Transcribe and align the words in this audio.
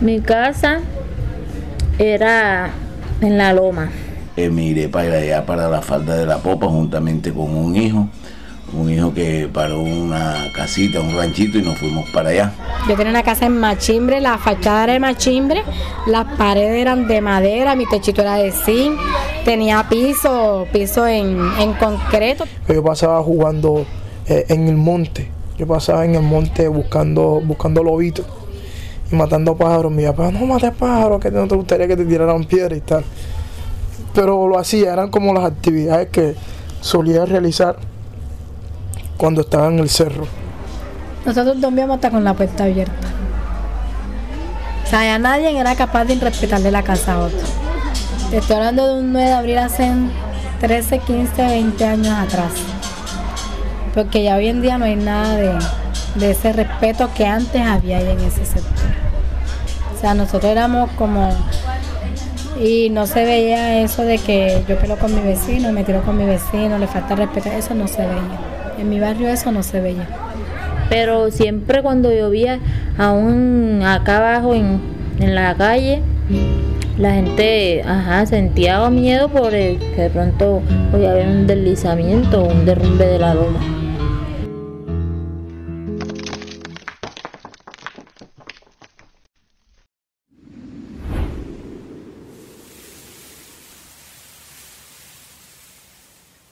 Mi 0.00 0.20
casa 0.20 0.80
era 1.98 2.70
en 3.22 3.38
la 3.38 3.54
loma. 3.54 3.90
Emigré 4.36 4.90
para 4.90 5.16
allá, 5.16 5.46
para 5.46 5.70
la 5.70 5.80
falda 5.80 6.16
de 6.16 6.26
la 6.26 6.36
popa, 6.38 6.66
juntamente 6.66 7.32
con 7.32 7.54
un 7.54 7.74
hijo. 7.76 8.08
Un 8.74 8.90
hijo 8.90 9.14
que 9.14 9.48
paró 9.50 9.80
una 9.80 10.34
casita, 10.54 11.00
un 11.00 11.16
ranchito 11.16 11.56
y 11.56 11.62
nos 11.62 11.78
fuimos 11.78 12.04
para 12.10 12.30
allá. 12.30 12.52
Yo 12.86 12.94
tenía 12.94 13.10
una 13.10 13.22
casa 13.22 13.46
en 13.46 13.58
machimbre, 13.58 14.20
la 14.20 14.36
fachada 14.36 14.84
era 14.84 14.92
de 14.94 15.00
machimbre, 15.00 15.62
las 16.06 16.26
paredes 16.36 16.82
eran 16.82 17.06
de 17.06 17.20
madera, 17.22 17.74
mi 17.74 17.86
techito 17.86 18.20
era 18.20 18.34
de 18.34 18.52
zinc, 18.52 18.98
tenía 19.44 19.86
piso, 19.88 20.66
piso 20.72 21.06
en, 21.06 21.38
en 21.58 21.72
concreto. 21.74 22.44
Yo 22.68 22.82
pasaba 22.82 23.22
jugando 23.22 23.86
eh, 24.26 24.44
en 24.48 24.68
el 24.68 24.76
monte, 24.76 25.30
yo 25.56 25.66
pasaba 25.66 26.04
en 26.04 26.16
el 26.16 26.22
monte 26.22 26.68
buscando, 26.68 27.40
buscando 27.42 27.82
lobitos 27.82 28.26
y 29.10 29.14
matando 29.14 29.56
pájaros. 29.56 29.92
Mi 29.92 30.04
papá, 30.04 30.30
no 30.30 30.46
mates 30.46 30.72
pájaros, 30.72 31.20
que 31.20 31.30
no 31.30 31.46
te 31.46 31.54
gustaría 31.54 31.88
que 31.88 31.96
te 31.96 32.04
tiraran 32.04 32.44
piedra 32.44 32.76
y 32.76 32.80
tal. 32.80 33.04
Pero 34.14 34.48
lo 34.48 34.58
hacía, 34.58 34.92
eran 34.92 35.10
como 35.10 35.34
las 35.34 35.44
actividades 35.44 36.08
que 36.08 36.34
solía 36.80 37.24
realizar 37.26 37.76
cuando 39.16 39.42
estaba 39.42 39.68
en 39.68 39.78
el 39.78 39.88
cerro. 39.88 40.26
Nosotros 41.24 41.60
dormíamos 41.60 41.96
hasta 41.96 42.10
con 42.10 42.22
la 42.24 42.34
puerta 42.34 42.64
abierta. 42.64 43.08
O 44.84 44.88
sea, 44.88 45.04
ya 45.04 45.18
nadie 45.18 45.58
era 45.58 45.74
capaz 45.74 46.04
de 46.04 46.14
respetarle 46.14 46.70
la 46.70 46.82
casa 46.82 47.14
a 47.14 47.18
otro. 47.24 47.38
Estoy 48.32 48.56
hablando 48.56 48.86
de 48.86 49.00
un 49.00 49.12
9 49.12 49.28
de 49.28 49.34
abril 49.34 49.58
hace 49.58 49.90
13, 50.60 51.00
15, 51.00 51.44
20 51.44 51.84
años 51.84 52.14
atrás. 52.16 52.52
Porque 53.94 54.22
ya 54.22 54.36
hoy 54.36 54.48
en 54.48 54.62
día 54.62 54.78
no 54.78 54.84
hay 54.84 54.96
nada 54.96 55.36
de, 55.36 55.58
de 56.18 56.30
ese 56.30 56.52
respeto 56.52 57.10
que 57.14 57.26
antes 57.26 57.60
había 57.60 57.98
ahí 57.98 58.08
en 58.08 58.20
ese 58.20 58.44
sector. 58.44 59.06
O 59.94 60.00
sea, 60.00 60.14
nosotros 60.14 60.50
éramos 60.50 60.90
como... 60.92 61.30
Y 62.60 62.88
no 62.90 63.06
se 63.06 63.24
veía 63.24 63.82
eso 63.82 64.02
de 64.02 64.18
que 64.18 64.64
yo 64.66 64.78
pelo 64.78 64.96
con 64.96 65.14
mi 65.14 65.20
vecino, 65.20 65.72
me 65.72 65.84
tiro 65.84 66.02
con 66.02 66.16
mi 66.16 66.24
vecino, 66.24 66.78
le 66.78 66.86
falta 66.86 67.14
respeto, 67.14 67.50
eso 67.50 67.74
no 67.74 67.86
se 67.86 68.02
veía. 68.02 68.40
En 68.78 68.88
mi 68.88 68.98
barrio 68.98 69.28
eso 69.28 69.52
no 69.52 69.62
se 69.62 69.80
veía. 69.80 70.08
Pero 70.88 71.30
siempre 71.30 71.82
cuando 71.82 72.10
llovía, 72.12 72.58
aún 72.96 73.82
acá 73.84 74.16
abajo 74.18 74.54
en, 74.54 74.80
en 75.20 75.34
la 75.34 75.54
calle, 75.54 76.02
la 76.96 77.12
gente 77.12 77.82
ajá, 77.82 78.24
sentía 78.24 78.88
miedo 78.88 79.28
por 79.28 79.50
que 79.50 79.94
de 79.96 80.10
pronto 80.10 80.62
podía 80.90 81.10
haber 81.10 81.28
un 81.28 81.46
deslizamiento 81.46 82.42
un 82.42 82.64
derrumbe 82.64 83.06
de 83.06 83.18
la 83.18 83.34
loma. 83.34 83.75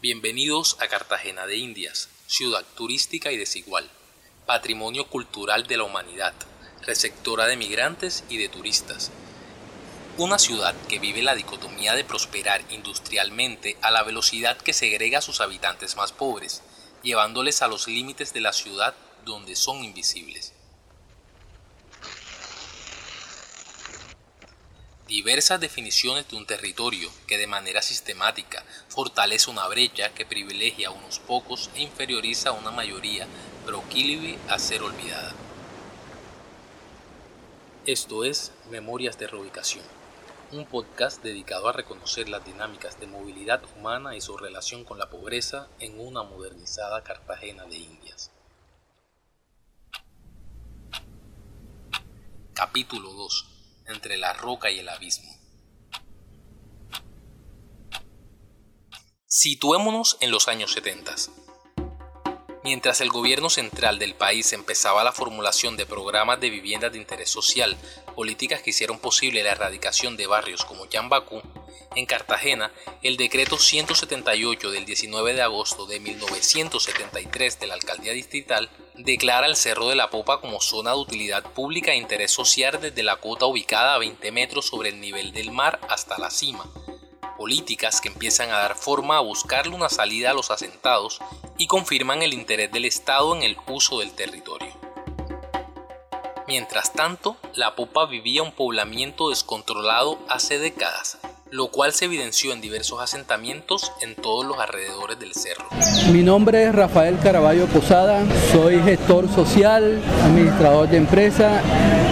Bienvenidos 0.04 0.76
a 0.80 0.88
Cartagena 0.88 1.46
de 1.46 1.56
Indias, 1.56 2.10
ciudad 2.26 2.62
turística 2.76 3.32
y 3.32 3.38
desigual, 3.38 3.88
patrimonio 4.44 5.08
cultural 5.08 5.66
de 5.66 5.78
la 5.78 5.84
humanidad, 5.84 6.34
receptora 6.82 7.46
de 7.46 7.56
migrantes 7.56 8.22
y 8.28 8.36
de 8.36 8.50
turistas. 8.50 9.10
Una 10.18 10.38
ciudad 10.38 10.74
que 10.90 10.98
vive 10.98 11.22
la 11.22 11.34
dicotomía 11.34 11.94
de 11.94 12.04
prosperar 12.04 12.60
industrialmente 12.68 13.78
a 13.80 13.90
la 13.90 14.02
velocidad 14.02 14.58
que 14.58 14.74
segrega 14.74 15.20
a 15.20 15.22
sus 15.22 15.40
habitantes 15.40 15.96
más 15.96 16.12
pobres, 16.12 16.60
llevándoles 17.02 17.62
a 17.62 17.68
los 17.68 17.88
límites 17.88 18.34
de 18.34 18.42
la 18.42 18.52
ciudad 18.52 18.94
donde 19.24 19.56
son 19.56 19.82
invisibles. 19.82 20.52
Diversas 25.06 25.60
definiciones 25.60 26.28
de 26.28 26.36
un 26.36 26.46
territorio 26.46 27.10
que 27.26 27.36
de 27.36 27.46
manera 27.46 27.82
sistemática 27.82 28.64
fortalece 28.88 29.50
una 29.50 29.68
brecha 29.68 30.14
que 30.14 30.24
privilegia 30.24 30.88
a 30.88 30.92
unos 30.92 31.18
pocos 31.18 31.70
e 31.74 31.82
inferioriza 31.82 32.50
a 32.50 32.52
una 32.52 32.70
mayoría 32.70 33.26
proclive 33.66 34.38
a 34.48 34.58
ser 34.58 34.82
olvidada. 34.82 35.34
Esto 37.84 38.24
es 38.24 38.52
Memorias 38.70 39.18
de 39.18 39.26
Reubicación, 39.26 39.84
un 40.52 40.64
podcast 40.64 41.22
dedicado 41.22 41.68
a 41.68 41.72
reconocer 41.72 42.30
las 42.30 42.42
dinámicas 42.46 42.98
de 42.98 43.06
movilidad 43.06 43.62
humana 43.76 44.16
y 44.16 44.22
su 44.22 44.38
relación 44.38 44.84
con 44.84 44.98
la 44.98 45.10
pobreza 45.10 45.68
en 45.80 46.00
una 46.00 46.22
modernizada 46.22 47.02
Cartagena 47.04 47.64
de 47.66 47.76
Indias. 47.76 48.30
Capítulo 52.54 53.12
2 53.12 53.53
entre 53.86 54.16
la 54.16 54.32
roca 54.32 54.70
y 54.70 54.78
el 54.78 54.88
abismo. 54.88 55.30
Situémonos 59.26 60.16
en 60.20 60.30
los 60.30 60.48
años 60.48 60.72
70. 60.72 61.14
Mientras 62.62 63.02
el 63.02 63.10
gobierno 63.10 63.50
central 63.50 63.98
del 63.98 64.14
país 64.14 64.54
empezaba 64.54 65.04
la 65.04 65.12
formulación 65.12 65.76
de 65.76 65.84
programas 65.84 66.40
de 66.40 66.48
viviendas 66.48 66.92
de 66.92 66.98
interés 66.98 67.28
social, 67.28 67.76
políticas 68.14 68.62
que 68.62 68.70
hicieron 68.70 68.98
posible 68.98 69.42
la 69.42 69.50
erradicación 69.50 70.16
de 70.16 70.26
barrios 70.26 70.64
como 70.64 70.86
Yambacú, 70.86 71.42
en 71.94 72.06
Cartagena, 72.06 72.72
el 73.02 73.16
decreto 73.16 73.58
178 73.58 74.70
del 74.70 74.84
19 74.84 75.34
de 75.34 75.42
agosto 75.42 75.86
de 75.86 76.00
1973 76.00 77.60
de 77.60 77.66
la 77.66 77.74
alcaldía 77.74 78.12
distrital 78.12 78.68
declara 78.94 79.46
el 79.46 79.56
Cerro 79.56 79.88
de 79.88 79.94
la 79.94 80.10
Popa 80.10 80.40
como 80.40 80.60
zona 80.60 80.90
de 80.90 80.98
utilidad 80.98 81.44
pública 81.52 81.92
e 81.92 81.96
interés 81.96 82.32
social 82.32 82.80
desde 82.80 83.02
la 83.02 83.16
cota 83.16 83.46
ubicada 83.46 83.94
a 83.94 83.98
20 83.98 84.32
metros 84.32 84.66
sobre 84.66 84.88
el 84.88 85.00
nivel 85.00 85.32
del 85.32 85.50
mar 85.50 85.80
hasta 85.88 86.18
la 86.18 86.30
cima. 86.30 86.64
Políticas 87.36 88.00
que 88.00 88.08
empiezan 88.08 88.50
a 88.50 88.58
dar 88.58 88.76
forma 88.76 89.16
a 89.16 89.20
buscarle 89.20 89.74
una 89.74 89.88
salida 89.88 90.30
a 90.30 90.34
los 90.34 90.50
asentados 90.50 91.20
y 91.58 91.66
confirman 91.66 92.22
el 92.22 92.32
interés 92.32 92.70
del 92.70 92.84
Estado 92.84 93.34
en 93.34 93.42
el 93.42 93.56
uso 93.66 94.00
del 94.00 94.12
territorio. 94.12 94.72
Mientras 96.46 96.92
tanto, 96.92 97.36
la 97.54 97.74
Popa 97.74 98.06
vivía 98.06 98.42
un 98.42 98.52
poblamiento 98.52 99.30
descontrolado 99.30 100.18
hace 100.28 100.58
décadas, 100.58 101.18
lo 101.54 101.68
cual 101.68 101.92
se 101.92 102.06
evidenció 102.06 102.52
en 102.52 102.60
diversos 102.60 103.00
asentamientos 103.00 103.92
en 104.00 104.16
todos 104.16 104.44
los 104.44 104.58
alrededores 104.58 105.20
del 105.20 105.34
cerro. 105.34 105.66
Mi 106.10 106.20
nombre 106.20 106.64
es 106.64 106.74
Rafael 106.74 107.16
Caraballo 107.22 107.66
Posada, 107.66 108.24
soy 108.50 108.82
gestor 108.82 109.32
social, 109.32 110.02
administrador 110.24 110.88
de 110.88 110.96
empresa, 110.96 111.60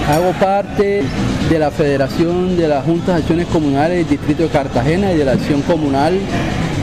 hago 0.09 0.31
parte 0.35 1.03
de 1.51 1.59
la 1.59 1.73
Federación 1.73 2.57
de 2.57 2.69
las 2.69 2.85
Juntas 2.85 3.17
de 3.17 3.21
Acciones 3.23 3.49
Comunales 3.49 3.99
del 3.99 4.09
Distrito 4.17 4.45
de 4.45 4.49
Cartagena 4.49 5.13
y 5.13 5.17
de 5.17 5.25
la 5.25 5.33
Acción 5.33 5.63
Comunal 5.63 6.21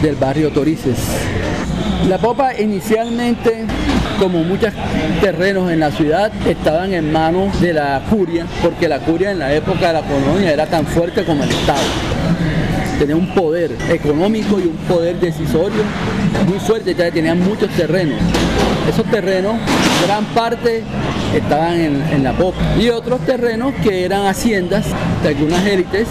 del 0.02 0.18
barrio 0.18 0.52
Torices. 0.52 0.98
La 2.10 2.18
Popa 2.18 2.60
inicialmente, 2.60 3.68
como 4.20 4.44
muchos 4.44 4.74
terrenos 5.22 5.72
en 5.72 5.80
la 5.80 5.92
ciudad, 5.92 6.30
estaban 6.46 6.94
en 6.94 7.10
manos 7.10 7.62
de 7.62 7.72
la 7.72 8.02
curia, 8.10 8.46
porque 8.62 8.90
la 8.90 9.00
curia 9.00 9.32
en 9.32 9.40
la 9.40 9.54
época 9.54 9.88
de 9.88 9.94
la 9.94 10.02
colonia 10.02 10.52
era 10.52 10.66
tan 10.66 10.86
fuerte 10.86 11.24
como 11.24 11.46
el 11.46 11.52
Estado 11.52 12.19
tenía 13.00 13.16
un 13.16 13.34
poder 13.34 13.78
económico 13.90 14.60
y 14.60 14.64
un 14.64 14.76
poder 14.88 15.18
decisorio 15.22 15.84
muy 16.46 16.60
fuerte, 16.60 16.94
ya 16.94 17.10
tenían 17.10 17.40
muchos 17.40 17.70
terrenos. 17.70 18.20
Esos 18.90 19.06
terrenos, 19.10 19.56
gran 20.06 20.26
parte 20.26 20.84
estaban 21.34 21.80
en, 21.80 22.24
la 22.24 22.34
popa 22.34 22.60
y 22.78 22.90
otros 22.90 23.22
terrenos 23.22 23.74
que 23.82 24.04
eran 24.04 24.26
haciendas 24.28 24.86
de 25.24 25.30
algunas 25.30 25.66
élites 25.66 26.08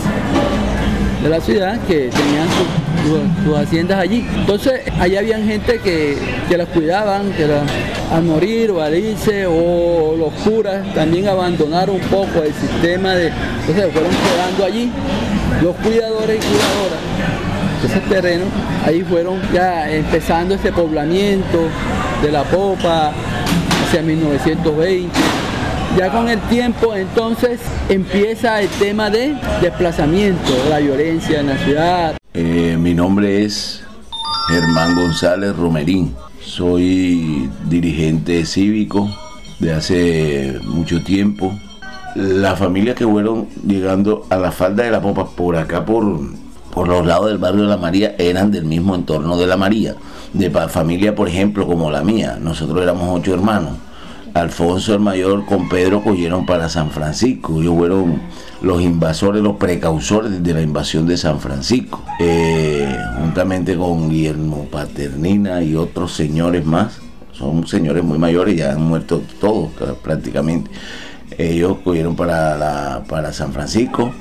de 1.22 1.28
la 1.28 1.40
ciudad 1.40 1.78
que 1.86 2.10
tenían 2.10 2.48
sus, 2.48 3.56
haciendas 3.56 3.98
allí. 3.98 4.26
Entonces, 4.36 4.82
allí 5.00 5.16
habían 5.16 5.44
gente 5.44 5.78
que, 5.80 6.16
que 6.48 6.56
las 6.58 6.68
cuidaban, 6.68 7.32
que 7.32 7.46
al 8.12 8.22
morir 8.22 8.70
o 8.70 8.82
al 8.82 8.94
irse, 8.94 9.46
o 9.46 10.14
los 10.16 10.32
curas 10.44 10.94
también 10.94 11.28
abandonaron 11.28 11.96
un 11.96 12.02
poco 12.02 12.42
el 12.42 12.52
sistema 12.52 13.14
de. 13.14 13.32
Entonces, 13.60 13.92
fueron 13.92 14.10
quedando 14.10 14.64
allí 14.64 14.90
los 15.62 15.74
cuidadores 15.76 16.36
y 16.36 16.40
cuidadoras 16.40 17.00
de 17.80 17.86
ese 17.86 18.00
terreno, 18.00 18.44
ahí 18.84 19.02
fueron 19.02 19.40
ya 19.52 19.90
empezando 19.90 20.54
ese 20.54 20.72
poblamiento 20.72 21.68
de 22.22 22.32
la 22.32 22.42
popa 22.44 23.12
hacia 23.86 24.02
1920. 24.02 25.37
Ya 25.96 26.12
con 26.12 26.28
el 26.28 26.40
tiempo 26.42 26.94
entonces 26.94 27.60
empieza 27.88 28.60
el 28.60 28.68
tema 28.68 29.10
de 29.10 29.36
desplazamiento, 29.60 30.52
la 30.68 30.78
violencia 30.78 31.40
en 31.40 31.46
la 31.48 31.58
ciudad. 31.58 32.16
Eh, 32.34 32.76
mi 32.78 32.94
nombre 32.94 33.44
es 33.44 33.82
Germán 34.48 34.94
González 34.94 35.56
Romerín, 35.56 36.14
soy 36.40 37.50
dirigente 37.68 38.44
cívico 38.46 39.08
de 39.58 39.72
hace 39.72 40.60
mucho 40.64 41.02
tiempo 41.02 41.52
las 42.14 42.58
familias 42.58 42.96
que 42.96 43.06
fueron 43.06 43.48
llegando 43.66 44.26
a 44.30 44.36
la 44.36 44.50
falda 44.50 44.84
de 44.84 44.90
la 44.90 45.00
Popa 45.00 45.26
por 45.26 45.56
acá, 45.56 45.84
por, 45.84 46.04
por 46.72 46.88
los 46.88 47.06
lados 47.06 47.26
del 47.26 47.38
barrio 47.38 47.62
de 47.62 47.68
la 47.68 47.76
María, 47.76 48.14
eran 48.18 48.50
del 48.50 48.64
mismo 48.64 48.94
entorno 48.94 49.36
de 49.36 49.46
la 49.46 49.56
María. 49.56 49.94
De 50.32 50.50
familia, 50.50 51.14
por 51.14 51.28
ejemplo, 51.28 51.66
como 51.66 51.90
la 51.90 52.02
mía, 52.02 52.38
nosotros 52.40 52.82
éramos 52.82 53.08
ocho 53.18 53.34
hermanos. 53.34 53.74
Alfonso 54.38 54.94
el 54.94 55.00
Mayor 55.00 55.44
con 55.44 55.68
Pedro 55.68 56.02
cogieron 56.02 56.46
para 56.46 56.68
San 56.68 56.90
Francisco. 56.90 57.60
Ellos 57.60 57.74
fueron 57.76 58.20
los 58.62 58.80
invasores, 58.80 59.42
los 59.42 59.56
precausores 59.56 60.42
de 60.42 60.54
la 60.54 60.62
invasión 60.62 61.06
de 61.06 61.16
San 61.16 61.40
Francisco, 61.40 62.04
eh, 62.20 62.96
juntamente 63.18 63.76
con 63.76 64.08
Guillermo 64.08 64.66
Paternina 64.70 65.62
y 65.62 65.74
otros 65.74 66.14
señores 66.14 66.64
más. 66.64 67.00
Son 67.32 67.66
señores 67.66 68.02
muy 68.02 68.18
mayores, 68.18 68.56
ya 68.56 68.72
han 68.72 68.82
muerto 68.82 69.22
todos 69.40 69.70
prácticamente. 70.02 70.70
Ellos 71.36 71.78
cogieron 71.84 72.16
para, 72.16 73.04
para 73.08 73.32
San 73.32 73.52
Francisco 73.52 74.12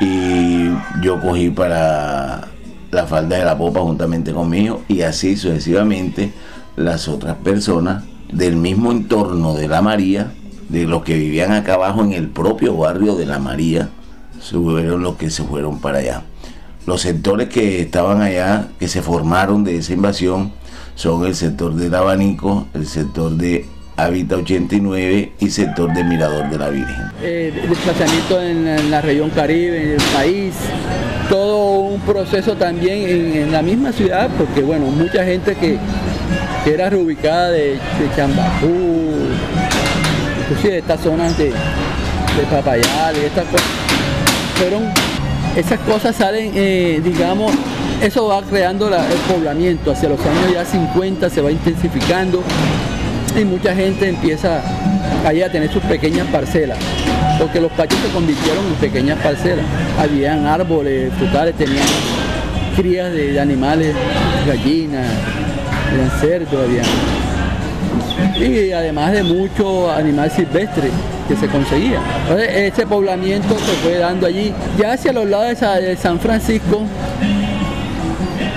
y 0.00 0.68
yo 1.02 1.20
cogí 1.20 1.50
para 1.50 2.48
la 2.90 3.06
falda 3.06 3.38
de 3.38 3.44
la 3.44 3.56
popa 3.56 3.80
juntamente 3.80 4.32
conmigo 4.32 4.82
y 4.88 5.02
así 5.02 5.36
sucesivamente 5.36 6.32
las 6.76 7.08
otras 7.08 7.36
personas 7.36 8.04
del 8.32 8.56
mismo 8.56 8.92
entorno 8.92 9.54
de 9.54 9.68
la 9.68 9.82
María, 9.82 10.32
de 10.68 10.84
los 10.84 11.02
que 11.02 11.14
vivían 11.14 11.52
acá 11.52 11.74
abajo 11.74 12.02
en 12.04 12.12
el 12.12 12.28
propio 12.28 12.76
barrio 12.76 13.16
de 13.16 13.26
la 13.26 13.38
María, 13.38 13.90
fueron 14.40 15.02
los 15.02 15.16
que 15.16 15.30
se 15.30 15.42
fueron 15.42 15.80
para 15.80 15.98
allá. 15.98 16.22
Los 16.86 17.02
sectores 17.02 17.48
que 17.48 17.80
estaban 17.80 18.22
allá, 18.22 18.68
que 18.78 18.88
se 18.88 19.02
formaron 19.02 19.64
de 19.64 19.76
esa 19.76 19.92
invasión, 19.92 20.52
son 20.94 21.26
el 21.26 21.34
sector 21.34 21.74
del 21.74 21.94
Abanico, 21.94 22.66
el 22.74 22.86
sector 22.86 23.32
de 23.32 23.66
Habita 23.96 24.36
89 24.36 25.32
y 25.38 25.50
sector 25.50 25.92
de 25.92 26.04
Mirador 26.04 26.48
de 26.48 26.58
la 26.58 26.70
Virgen. 26.70 27.12
Eh, 27.22 27.52
desplazamiento 27.68 28.40
en 28.40 28.90
la, 28.90 29.00
región 29.02 29.30
Caribe, 29.30 29.82
en 29.82 29.90
el 29.90 30.02
país, 30.14 30.54
todo 31.28 31.80
un 31.80 32.00
proceso 32.00 32.54
también 32.54 33.36
en, 33.36 33.52
la 33.52 33.60
misma 33.60 33.92
ciudad, 33.92 34.30
porque 34.38 34.62
bueno, 34.62 34.86
mucha 34.86 35.24
gente 35.24 35.54
que, 35.54 35.78
era 36.66 36.90
reubicada 36.90 37.50
de, 37.50 37.72
de 37.72 38.16
Chambapú, 38.16 38.68
inclusive 40.42 40.72
de 40.72 40.78
estas 40.78 41.00
zonas 41.00 41.36
de, 41.38 41.44
de 41.44 43.26
estas 43.26 43.44
cosas, 43.46 43.68
fueron, 44.56 44.84
esas 45.56 45.78
cosas 45.80 46.16
salen, 46.16 46.52
eh, 46.54 47.00
digamos, 47.02 47.52
eso 48.02 48.28
va 48.28 48.42
creando 48.42 48.88
el 48.88 49.34
poblamiento, 49.34 49.92
hacia 49.92 50.08
los 50.08 50.20
años 50.20 50.52
ya 50.52 50.64
50 50.64 51.28
se 51.30 51.40
va 51.40 51.50
intensificando 51.50 52.42
y 53.38 53.44
mucha 53.44 53.74
gente 53.74 54.08
empieza 54.08 54.62
ahí 55.26 55.42
a 55.42 55.50
tener 55.50 55.72
sus 55.72 55.82
pequeñas 55.82 56.26
parcelas, 56.28 56.78
porque 57.38 57.60
los 57.60 57.70
patios 57.72 58.00
se 58.00 58.12
convirtieron 58.12 58.66
en 58.66 58.74
pequeñas 58.74 59.18
parcelas. 59.20 59.64
Habían 59.98 60.46
árboles 60.46 61.12
frutales, 61.14 61.54
tenían 61.54 61.86
crías 62.76 63.12
de, 63.12 63.38
animales, 63.40 63.94
gallinas, 64.46 65.06
habían... 66.58 66.86
Y 68.38 68.72
además 68.72 69.12
de 69.12 69.22
muchos 69.22 69.90
animales 69.90 70.32
silvestres 70.34 70.90
que 71.28 71.36
se 71.36 71.46
conseguían. 71.48 72.02
Entonces 72.22 72.48
ese 72.54 72.86
poblamiento 72.86 73.54
se 73.58 73.72
fue 73.82 73.98
dando 73.98 74.26
allí. 74.26 74.52
Ya 74.78 74.92
hacia 74.92 75.12
los 75.12 75.28
lados 75.28 75.60
de 75.60 75.96
San 75.96 76.18
Francisco, 76.18 76.82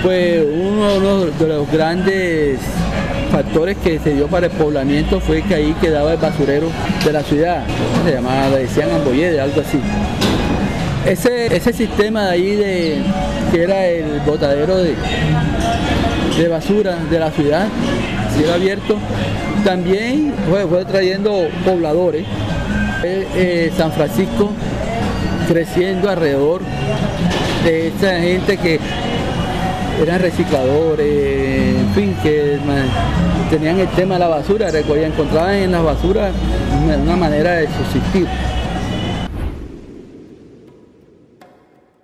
pues 0.02 0.44
uno 0.44 1.26
de 1.26 1.48
los 1.48 1.70
grandes 1.70 2.58
factores 3.30 3.76
que 3.78 3.98
se 3.98 4.14
dio 4.14 4.28
para 4.28 4.46
el 4.46 4.52
poblamiento 4.52 5.18
fue 5.20 5.42
que 5.42 5.54
ahí 5.54 5.74
quedaba 5.80 6.12
el 6.12 6.18
basurero 6.18 6.68
de 7.04 7.12
la 7.12 7.22
ciudad, 7.22 7.64
se 8.04 8.12
llamaba, 8.12 8.48
le 8.50 8.58
decían 8.60 8.90
Amboyede, 8.92 9.40
algo 9.40 9.60
así. 9.60 9.80
Ese, 11.04 11.54
ese 11.54 11.72
sistema 11.72 12.26
de 12.26 12.30
ahí 12.30 12.56
de, 12.56 13.02
que 13.50 13.62
era 13.62 13.86
el 13.86 14.20
botadero 14.20 14.76
de, 14.76 14.94
de 16.36 16.48
basura 16.48 16.96
de 16.96 17.18
la 17.18 17.30
ciudad, 17.30 17.68
cielo 18.36 18.54
abierto, 18.54 18.98
también 19.64 20.34
fue, 20.68 20.84
trayendo 20.84 21.48
pobladores. 21.64 22.26
Eh, 23.06 23.70
San 23.76 23.92
Francisco 23.92 24.50
creciendo 25.46 26.08
alrededor 26.08 26.62
de 27.64 27.88
esa 27.88 28.18
gente 28.20 28.56
que 28.56 28.80
eran 30.00 30.20
recicladores, 30.20 31.76
en 31.76 31.94
fin, 31.94 32.16
que 32.22 32.58
tenían 33.50 33.78
el 33.78 33.88
tema 33.90 34.14
de 34.14 34.20
la 34.20 34.28
basura, 34.28 34.70
recogían, 34.70 35.12
encontraban 35.12 35.54
en 35.54 35.72
la 35.72 35.82
basura 35.82 36.32
una 37.02 37.16
manera 37.16 37.52
de 37.56 37.68
subsistir. 37.68 38.26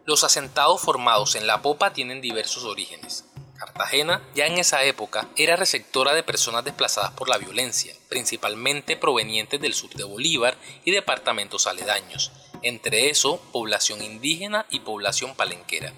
Los 0.04 0.24
asentados 0.24 0.80
formados 0.80 1.34
en 1.34 1.46
la 1.46 1.62
popa 1.62 1.92
tienen 1.92 2.20
diversos 2.20 2.64
orígenes. 2.64 3.29
Cartagena, 3.60 4.22
ya 4.34 4.46
en 4.46 4.56
esa 4.56 4.82
época, 4.84 5.28
era 5.36 5.54
receptora 5.54 6.14
de 6.14 6.22
personas 6.22 6.64
desplazadas 6.64 7.10
por 7.10 7.28
la 7.28 7.36
violencia, 7.36 7.92
principalmente 8.08 8.96
provenientes 8.96 9.60
del 9.60 9.74
sur 9.74 9.90
de 9.90 10.04
Bolívar 10.04 10.56
y 10.86 10.92
departamentos 10.92 11.66
aledaños, 11.66 12.32
entre 12.62 13.10
eso 13.10 13.38
población 13.52 14.02
indígena 14.02 14.64
y 14.70 14.80
población 14.80 15.34
palenquera. 15.36 15.92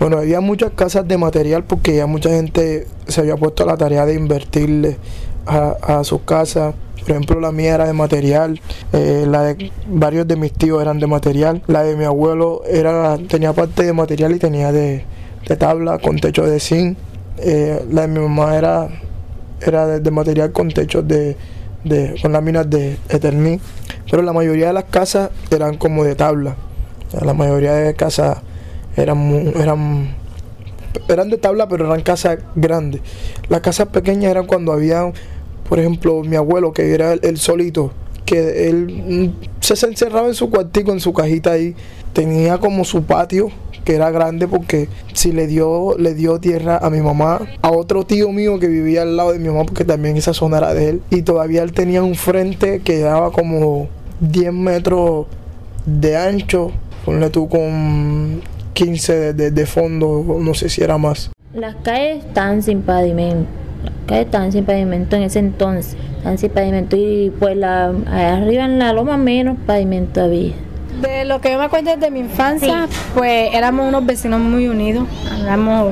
Bueno, 0.00 0.18
había 0.18 0.40
muchas 0.40 0.72
casas 0.72 1.06
de 1.06 1.16
material 1.16 1.62
porque 1.62 1.94
ya 1.94 2.06
mucha 2.06 2.30
gente 2.30 2.88
se 3.06 3.20
había 3.20 3.36
puesto 3.36 3.62
a 3.62 3.66
la 3.66 3.76
tarea 3.76 4.04
de 4.04 4.14
invertirle 4.14 4.98
a, 5.46 6.02
sus 6.02 6.22
casas. 6.22 6.74
Por 7.02 7.10
ejemplo, 7.12 7.40
la 7.40 7.52
mía 7.52 7.76
era 7.76 7.86
de 7.86 7.92
material, 7.92 8.60
eh, 8.92 9.26
la 9.28 9.44
de 9.44 9.70
varios 9.86 10.26
de 10.26 10.34
mis 10.34 10.52
tíos 10.52 10.82
eran 10.82 10.98
de 10.98 11.06
material, 11.06 11.62
la 11.68 11.84
de 11.84 11.94
mi 11.94 12.04
abuelo 12.04 12.62
era 12.66 13.16
tenía 13.28 13.52
parte 13.52 13.84
de 13.84 13.92
material 13.92 14.34
y 14.34 14.38
tenía 14.40 14.72
de, 14.72 15.04
tabla 15.56 15.98
con 15.98 16.18
techo 16.18 16.44
de 16.44 16.60
zinc, 16.60 16.96
eh, 17.38 17.84
la 17.90 18.02
de 18.02 18.08
mi 18.08 18.20
mamá 18.20 18.56
era, 18.56 18.88
era 19.60 19.86
de, 19.86 20.10
material 20.10 20.52
con 20.52 20.68
techos 20.68 21.06
de, 21.06 21.36
de, 21.84 22.16
con 22.20 22.32
láminas 22.32 22.68
de 22.68 22.96
Eternit, 23.08 23.60
pero 24.10 24.22
la 24.22 24.32
mayoría 24.32 24.68
de 24.68 24.72
las 24.72 24.84
casas 24.84 25.30
eran 25.50 25.76
como 25.76 26.04
de 26.04 26.14
tabla, 26.14 26.56
la 27.24 27.32
mayoría 27.32 27.72
de 27.74 27.94
casas 27.94 28.38
eran, 28.96 29.52
eran, 29.56 30.14
eran 31.08 31.30
de 31.30 31.38
tabla, 31.38 31.68
pero 31.68 31.86
eran 31.86 32.02
casas 32.02 32.38
grandes. 32.54 33.00
Las 33.48 33.60
casas 33.60 33.88
pequeñas 33.88 34.30
eran 34.30 34.46
cuando 34.46 34.72
había, 34.72 35.10
por 35.68 35.78
ejemplo, 35.78 36.22
mi 36.22 36.36
abuelo, 36.36 36.72
que 36.72 36.92
era 36.92 37.12
el, 37.12 37.38
solito, 37.38 37.92
que 38.26 38.68
él 38.68 39.34
se 39.60 39.74
encerraba 39.86 40.28
en 40.28 40.34
su 40.34 40.50
cuartico, 40.50 40.92
en 40.92 41.00
su 41.00 41.12
cajita 41.12 41.52
ahí, 41.52 41.74
tenía 42.12 42.58
como 42.58 42.84
su 42.84 43.04
patio 43.04 43.50
que 43.84 43.94
era 43.94 44.10
grande 44.10 44.48
porque 44.48 44.88
si 45.12 45.32
le 45.32 45.46
dio 45.46 45.96
le 45.98 46.14
dio 46.14 46.38
tierra 46.38 46.78
a 46.78 46.90
mi 46.90 47.00
mamá, 47.00 47.40
a 47.62 47.70
otro 47.70 48.04
tío 48.04 48.30
mío 48.30 48.58
que 48.58 48.68
vivía 48.68 49.02
al 49.02 49.16
lado 49.16 49.32
de 49.32 49.38
mi 49.38 49.48
mamá 49.48 49.64
porque 49.64 49.84
también 49.84 50.16
esa 50.16 50.34
zona 50.34 50.58
era 50.58 50.74
de 50.74 50.90
él 50.90 51.02
y 51.10 51.22
todavía 51.22 51.62
él 51.62 51.72
tenía 51.72 52.02
un 52.02 52.14
frente 52.14 52.80
que 52.80 52.98
daba 53.00 53.30
como 53.30 53.88
10 54.20 54.52
metros 54.52 55.26
de 55.86 56.16
ancho, 56.16 56.70
ponle 57.04 57.30
tú 57.30 57.48
con 57.48 58.42
15 58.74 59.32
de, 59.32 59.66
fondo, 59.66 60.38
no 60.40 60.54
sé 60.54 60.68
si 60.68 60.82
era 60.82 60.98
más. 60.98 61.30
Las 61.54 61.76
calles 61.76 62.24
están 62.24 62.62
sin 62.62 62.82
pavimento, 62.82 63.48
las 63.84 63.94
calles 64.06 64.26
están 64.26 64.52
sin 64.52 64.64
pavimento 64.64 65.16
en 65.16 65.22
ese 65.22 65.38
entonces, 65.38 65.96
están 66.18 66.38
sin 66.38 66.50
pavimento 66.50 66.96
y 66.96 67.32
pues 67.38 67.56
la, 67.56 67.86
arriba 67.86 68.64
en 68.64 68.78
la 68.78 68.92
loma 68.92 69.16
menos 69.16 69.56
pavimento 69.66 70.20
había. 70.20 70.54
De 71.00 71.24
lo 71.24 71.40
que 71.40 71.52
yo 71.52 71.58
me 71.58 71.64
acuerdo 71.64 71.96
de 71.96 72.10
mi 72.10 72.20
infancia, 72.20 72.88
pues 73.14 73.54
éramos 73.54 73.88
unos 73.88 74.04
vecinos 74.04 74.40
muy 74.40 74.66
unidos, 74.66 75.06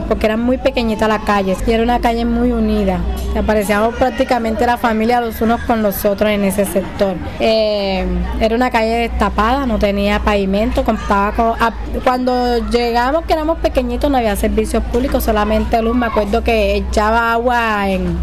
porque 0.08 0.26
era 0.26 0.36
muy 0.36 0.58
pequeñita 0.58 1.06
la 1.06 1.20
calle, 1.20 1.56
y 1.64 1.70
era 1.70 1.82
una 1.82 2.00
calle 2.00 2.24
muy 2.24 2.50
unida. 2.50 3.00
Aparecíamos 3.38 3.94
prácticamente 3.94 4.66
la 4.66 4.76
familia 4.76 5.20
los 5.20 5.40
unos 5.40 5.60
con 5.62 5.82
los 5.82 6.04
otros 6.04 6.30
en 6.30 6.44
ese 6.44 6.64
sector. 6.64 7.14
Eh, 7.38 8.04
era 8.40 8.56
una 8.56 8.70
calle 8.70 9.08
destapada, 9.08 9.64
no 9.66 9.78
tenía 9.78 10.18
pavimento, 10.20 10.84
contaba 10.84 11.32
con, 11.32 11.54
cuando 12.02 12.68
llegamos 12.68 13.24
que 13.26 13.34
éramos 13.34 13.58
pequeñitos 13.58 14.10
no 14.10 14.18
había 14.18 14.34
servicios 14.34 14.82
públicos, 14.84 15.22
solamente 15.22 15.80
luz. 15.82 15.94
Me 15.94 16.06
acuerdo 16.06 16.42
que 16.42 16.76
echaba 16.76 17.32
agua 17.32 17.88
en 17.88 18.16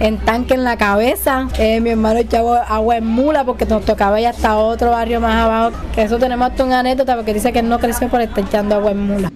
en 0.00 0.18
tanque 0.18 0.54
en 0.54 0.64
la 0.64 0.76
cabeza. 0.76 1.48
Eh, 1.58 1.80
mi 1.80 1.90
hermano 1.90 2.18
echaba 2.18 2.62
agua 2.62 2.96
en 2.96 3.06
mula 3.06 3.44
porque 3.44 3.64
nos 3.64 3.84
tocaba 3.84 4.20
ir 4.20 4.26
hasta 4.26 4.56
otro 4.56 4.90
barrio 4.90 5.20
más 5.20 5.34
abajo. 5.44 5.76
Eso 5.96 6.18
tenemos 6.18 6.50
hasta 6.50 6.64
una 6.64 6.80
anécdota 6.80 7.16
porque 7.16 7.34
dice 7.34 7.52
que 7.52 7.60
él 7.60 7.68
no 7.68 7.78
creció 7.78 8.08
por 8.08 8.20
estar 8.20 8.44
echando 8.44 8.76
agua 8.76 8.92
en 8.92 9.00
mula. 9.00 9.32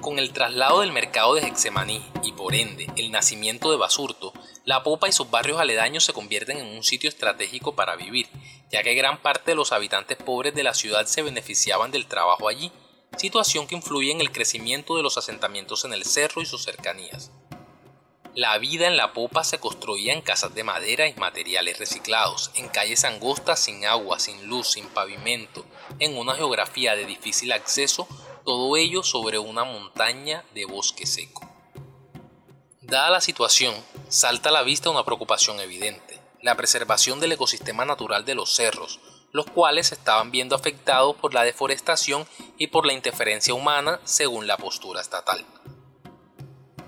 Con 0.00 0.18
el 0.18 0.32
traslado 0.32 0.80
del 0.80 0.92
mercado 0.92 1.34
de 1.34 1.42
Hexemaní 1.42 2.02
y 2.24 2.32
por 2.32 2.54
ende 2.54 2.88
el 2.96 3.12
nacimiento 3.12 3.70
de 3.70 3.76
Basurto, 3.76 4.32
La 4.64 4.82
Popa 4.82 5.08
y 5.08 5.12
sus 5.12 5.30
barrios 5.30 5.60
aledaños 5.60 6.04
se 6.04 6.12
convierten 6.12 6.56
en 6.56 6.76
un 6.76 6.82
sitio 6.82 7.08
estratégico 7.08 7.76
para 7.76 7.96
vivir, 7.96 8.26
ya 8.72 8.82
que 8.82 8.94
gran 8.94 9.18
parte 9.18 9.52
de 9.52 9.54
los 9.54 9.72
habitantes 9.72 10.16
pobres 10.16 10.54
de 10.54 10.64
la 10.64 10.74
ciudad 10.74 11.06
se 11.06 11.22
beneficiaban 11.22 11.90
del 11.90 12.06
trabajo 12.06 12.48
allí, 12.48 12.72
situación 13.16 13.66
que 13.66 13.76
influye 13.76 14.10
en 14.10 14.20
el 14.20 14.32
crecimiento 14.32 14.96
de 14.96 15.02
los 15.02 15.16
asentamientos 15.18 15.84
en 15.84 15.92
el 15.92 16.04
cerro 16.04 16.40
y 16.40 16.46
sus 16.46 16.64
cercanías. 16.64 17.30
La 18.36 18.58
vida 18.58 18.86
en 18.86 18.96
la 18.96 19.12
popa 19.12 19.42
se 19.42 19.58
construía 19.58 20.12
en 20.12 20.22
casas 20.22 20.54
de 20.54 20.62
madera 20.62 21.08
y 21.08 21.14
materiales 21.14 21.78
reciclados, 21.80 22.52
en 22.54 22.68
calles 22.68 23.04
angostas 23.04 23.58
sin 23.58 23.84
agua, 23.84 24.20
sin 24.20 24.46
luz, 24.46 24.68
sin 24.68 24.86
pavimento, 24.86 25.64
en 25.98 26.16
una 26.16 26.36
geografía 26.36 26.94
de 26.94 27.06
difícil 27.06 27.50
acceso, 27.50 28.06
todo 28.44 28.76
ello 28.76 29.02
sobre 29.02 29.40
una 29.40 29.64
montaña 29.64 30.44
de 30.54 30.64
bosque 30.64 31.06
seco. 31.06 31.42
Dada 32.80 33.10
la 33.10 33.20
situación, 33.20 33.74
salta 34.08 34.50
a 34.50 34.52
la 34.52 34.62
vista 34.62 34.90
una 34.90 35.04
preocupación 35.04 35.58
evidente, 35.58 36.20
la 36.40 36.54
preservación 36.54 37.18
del 37.18 37.32
ecosistema 37.32 37.84
natural 37.84 38.24
de 38.24 38.36
los 38.36 38.54
cerros, 38.54 39.00
los 39.32 39.46
cuales 39.46 39.90
estaban 39.90 40.30
viendo 40.30 40.54
afectados 40.54 41.16
por 41.16 41.34
la 41.34 41.42
deforestación 41.42 42.28
y 42.58 42.68
por 42.68 42.86
la 42.86 42.92
interferencia 42.92 43.54
humana 43.54 44.00
según 44.04 44.46
la 44.46 44.56
postura 44.56 45.00
estatal. 45.00 45.44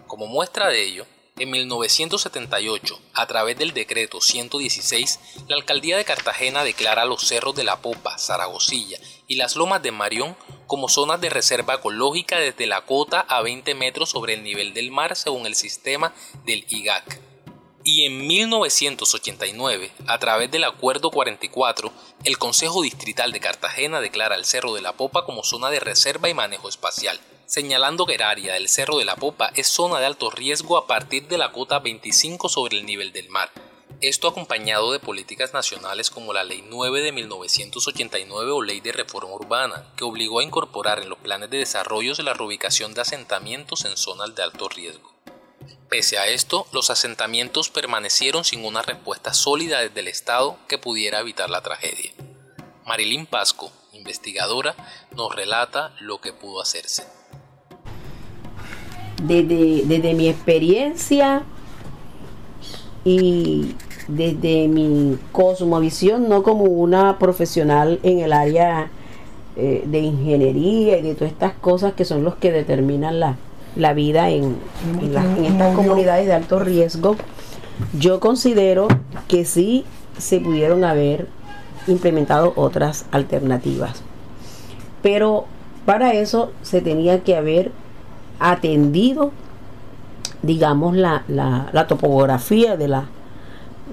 Como 0.06 0.26
muestra 0.26 0.68
de 0.68 0.84
ello, 0.84 1.06
en 1.38 1.50
1978, 1.50 3.00
a 3.14 3.26
través 3.26 3.56
del 3.56 3.72
decreto 3.72 4.20
116, 4.20 5.18
la 5.48 5.56
alcaldía 5.56 5.96
de 5.96 6.04
Cartagena 6.04 6.62
declara 6.62 7.06
los 7.06 7.26
cerros 7.26 7.54
de 7.54 7.64
la 7.64 7.80
Popa, 7.80 8.18
Zaragozilla 8.18 8.98
y 9.26 9.36
las 9.36 9.56
lomas 9.56 9.82
de 9.82 9.92
Marión 9.92 10.36
como 10.66 10.90
zonas 10.90 11.20
de 11.22 11.30
reserva 11.30 11.74
ecológica 11.74 12.38
desde 12.38 12.66
la 12.66 12.82
cota 12.82 13.20
a 13.20 13.40
20 13.40 13.74
metros 13.74 14.10
sobre 14.10 14.34
el 14.34 14.42
nivel 14.42 14.74
del 14.74 14.90
mar 14.90 15.16
según 15.16 15.46
el 15.46 15.54
sistema 15.54 16.14
del 16.44 16.66
IGAC. 16.68 17.20
Y 17.82 18.04
en 18.04 18.26
1989, 18.26 19.90
a 20.06 20.18
través 20.18 20.50
del 20.50 20.64
Acuerdo 20.64 21.10
44, 21.10 21.90
el 22.24 22.38
Consejo 22.38 22.82
Distrital 22.82 23.32
de 23.32 23.40
Cartagena 23.40 24.00
declara 24.00 24.36
el 24.36 24.44
Cerro 24.44 24.74
de 24.74 24.82
la 24.82 24.92
Popa 24.92 25.24
como 25.24 25.42
zona 25.42 25.70
de 25.70 25.80
reserva 25.80 26.28
y 26.28 26.34
manejo 26.34 26.68
espacial 26.68 27.18
señalando 27.46 28.06
que 28.06 28.14
el 28.14 28.42
del 28.42 28.68
Cerro 28.68 28.98
de 28.98 29.04
la 29.04 29.16
Popa 29.16 29.52
es 29.54 29.66
zona 29.66 29.98
de 29.98 30.06
alto 30.06 30.30
riesgo 30.30 30.76
a 30.76 30.86
partir 30.86 31.28
de 31.28 31.38
la 31.38 31.52
cota 31.52 31.78
25 31.80 32.48
sobre 32.48 32.78
el 32.78 32.86
nivel 32.86 33.12
del 33.12 33.28
mar. 33.28 33.50
Esto 34.00 34.26
acompañado 34.26 34.90
de 34.90 34.98
políticas 34.98 35.52
nacionales 35.52 36.10
como 36.10 36.32
la 36.32 36.44
Ley 36.44 36.64
9 36.68 37.02
de 37.02 37.12
1989 37.12 38.50
o 38.50 38.62
Ley 38.62 38.80
de 38.80 38.92
Reforma 38.92 39.32
Urbana, 39.32 39.92
que 39.96 40.04
obligó 40.04 40.40
a 40.40 40.42
incorporar 40.42 41.00
en 41.00 41.08
los 41.08 41.18
planes 41.18 41.50
de 41.50 41.58
desarrollo 41.58 42.14
la 42.22 42.34
reubicación 42.34 42.94
de 42.94 43.02
asentamientos 43.02 43.84
en 43.84 43.96
zonas 43.96 44.34
de 44.34 44.42
alto 44.42 44.68
riesgo. 44.68 45.12
Pese 45.88 46.18
a 46.18 46.26
esto, 46.26 46.66
los 46.72 46.90
asentamientos 46.90 47.68
permanecieron 47.68 48.44
sin 48.44 48.64
una 48.64 48.82
respuesta 48.82 49.34
sólida 49.34 49.80
desde 49.80 50.00
el 50.00 50.08
Estado 50.08 50.58
que 50.68 50.78
pudiera 50.78 51.20
evitar 51.20 51.50
la 51.50 51.62
tragedia. 51.62 52.12
Marilyn 52.86 53.26
Pasco, 53.26 53.70
investigadora, 53.92 54.74
nos 55.14 55.34
relata 55.34 55.94
lo 56.00 56.20
que 56.20 56.32
pudo 56.32 56.60
hacerse 56.60 57.21
desde, 59.22 60.14
mi 60.14 60.28
experiencia 60.28 61.42
y 63.04 63.74
desde 64.08 64.68
mi 64.68 65.18
cosmovisión, 65.32 66.28
no 66.28 66.42
como 66.42 66.64
una 66.64 67.18
profesional 67.18 68.00
en 68.02 68.20
el 68.20 68.32
área 68.32 68.90
eh, 69.56 69.84
de 69.86 69.98
ingeniería 70.00 70.98
y 70.98 71.02
de 71.02 71.14
todas 71.14 71.32
estas 71.32 71.52
cosas 71.54 71.94
que 71.94 72.04
son 72.04 72.24
los 72.24 72.36
que 72.36 72.52
determinan 72.52 73.20
la, 73.20 73.92
vida 73.94 74.30
en, 74.30 74.56
en, 75.00 75.44
estas 75.44 75.74
comunidades 75.74 76.26
de 76.26 76.32
alto 76.32 76.58
riesgo, 76.58 77.16
yo 77.98 78.20
considero 78.20 78.88
que 79.28 79.44
sí 79.44 79.84
se 80.18 80.40
pudieron 80.40 80.84
haber 80.84 81.26
implementado 81.86 82.52
otras 82.56 83.06
alternativas. 83.10 84.02
Pero 85.02 85.46
para 85.84 86.12
eso 86.12 86.52
se 86.62 86.80
tenía 86.80 87.24
que 87.24 87.36
haber 87.36 87.72
atendido, 88.38 89.32
digamos, 90.42 90.96
la, 90.96 91.24
la, 91.28 91.86
topografía 91.86 92.76
de, 92.76 92.88
la, 92.88 93.06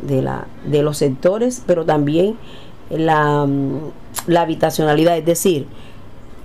de, 0.01 0.21
la, 0.21 0.47
de 0.65 0.81
los 0.81 0.97
sectores, 0.97 1.63
pero 1.65 1.85
también 1.85 2.37
la, 2.89 3.47
la 4.27 4.41
habitacionalidad, 4.41 5.17
es 5.17 5.25
decir, 5.25 5.67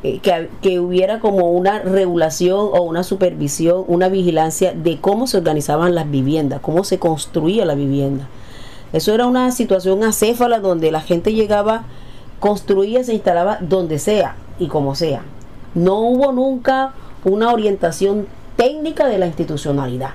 eh, 0.02 0.18
que, 0.18 0.50
que, 0.60 0.80
hubiera 0.80 1.20
como 1.20 1.50
una 1.50 1.78
regulación 1.78 2.68
o 2.72 2.82
una 2.82 3.02
supervisión, 3.02 3.84
una 3.88 4.08
vigilancia 4.08 4.74
de 4.74 5.00
cómo 5.00 5.26
se 5.26 5.38
organizaban 5.38 5.94
las 5.94 6.10
viviendas, 6.10 6.60
cómo 6.60 6.84
se 6.84 6.98
construía 6.98 7.64
la 7.64 7.74
vivienda. 7.74 8.28
Eso 8.92 9.12
era 9.12 9.26
una 9.26 9.50
situación 9.50 10.04
acéfala 10.04 10.60
donde 10.60 10.92
la 10.92 11.00
gente 11.00 11.32
llegaba, 11.32 11.84
construía, 12.38 13.02
se 13.02 13.14
instalaba 13.14 13.58
donde 13.60 13.98
sea 13.98 14.36
y 14.58 14.68
como 14.68 14.94
sea. 14.94 15.22
No 15.74 15.98
hubo 16.00 16.30
nunca 16.30 16.92
una 17.24 17.52
orientación 17.52 18.26
técnica 18.56 19.08
de 19.08 19.18
la 19.18 19.26
institucionalidad. 19.26 20.10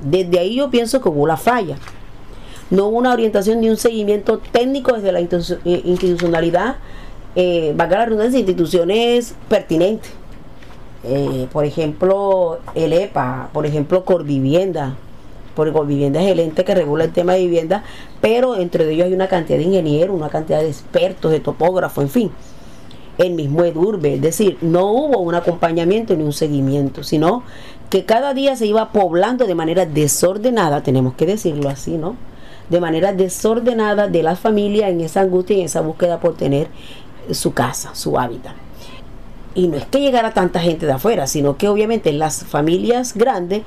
Desde 0.00 0.38
ahí 0.38 0.56
yo 0.56 0.70
pienso 0.70 1.00
que 1.00 1.08
hubo 1.08 1.26
la 1.26 1.36
falla. 1.36 1.76
No 2.70 2.86
hubo 2.86 2.98
una 2.98 3.12
orientación 3.12 3.60
ni 3.60 3.68
un 3.68 3.76
seguimiento 3.76 4.38
técnico 4.52 4.92
desde 4.92 5.12
la 5.12 5.20
eh, 5.20 5.82
institucionalidad, 5.84 6.76
eh, 7.34 7.72
valga 7.76 7.98
la 7.98 8.04
redundancia, 8.06 8.38
instituciones 8.38 9.34
pertinentes. 9.48 10.12
Eh, 11.02 11.48
por 11.52 11.64
ejemplo, 11.64 12.58
el 12.74 12.92
EPA, 12.92 13.48
por 13.52 13.66
ejemplo, 13.66 14.04
Corvivienda, 14.04 14.96
porque 15.56 15.72
Corvivienda 15.72 16.22
es 16.22 16.30
el 16.30 16.40
ente 16.40 16.64
que 16.64 16.74
regula 16.74 17.04
el 17.04 17.12
tema 17.12 17.32
de 17.32 17.40
vivienda, 17.40 17.82
pero 18.20 18.56
entre 18.56 18.88
ellos 18.88 19.06
hay 19.06 19.14
una 19.14 19.26
cantidad 19.26 19.58
de 19.58 19.64
ingenieros, 19.64 20.14
una 20.14 20.28
cantidad 20.28 20.60
de 20.60 20.68
expertos, 20.68 21.32
de 21.32 21.40
topógrafos, 21.40 22.04
en 22.04 22.10
fin 22.10 22.30
el 23.20 23.34
mismo 23.34 23.64
Edurbe. 23.64 24.14
Es 24.14 24.20
decir, 24.20 24.58
no 24.62 24.90
hubo 24.90 25.18
un 25.18 25.34
acompañamiento 25.34 26.16
ni 26.16 26.24
un 26.24 26.32
seguimiento, 26.32 27.04
sino 27.04 27.42
que 27.90 28.04
cada 28.04 28.34
día 28.34 28.56
se 28.56 28.66
iba 28.66 28.92
poblando 28.92 29.46
de 29.46 29.54
manera 29.54 29.84
desordenada, 29.84 30.82
tenemos 30.82 31.14
que 31.14 31.26
decirlo 31.26 31.68
así, 31.68 31.98
¿no? 31.98 32.16
De 32.70 32.80
manera 32.80 33.12
desordenada 33.12 34.08
de 34.08 34.22
las 34.22 34.38
familias 34.38 34.90
en 34.90 35.00
esa 35.00 35.20
angustia 35.20 35.56
y 35.56 35.60
en 35.60 35.66
esa 35.66 35.80
búsqueda 35.80 36.20
por 36.20 36.36
tener 36.36 36.68
su 37.32 37.52
casa, 37.52 37.94
su 37.94 38.18
hábitat. 38.18 38.54
Y 39.54 39.66
no 39.66 39.76
es 39.76 39.84
que 39.84 40.00
llegara 40.00 40.32
tanta 40.32 40.60
gente 40.60 40.86
de 40.86 40.92
afuera, 40.92 41.26
sino 41.26 41.56
que 41.56 41.68
obviamente 41.68 42.10
en 42.10 42.20
las 42.20 42.44
familias 42.44 43.14
grandes 43.14 43.62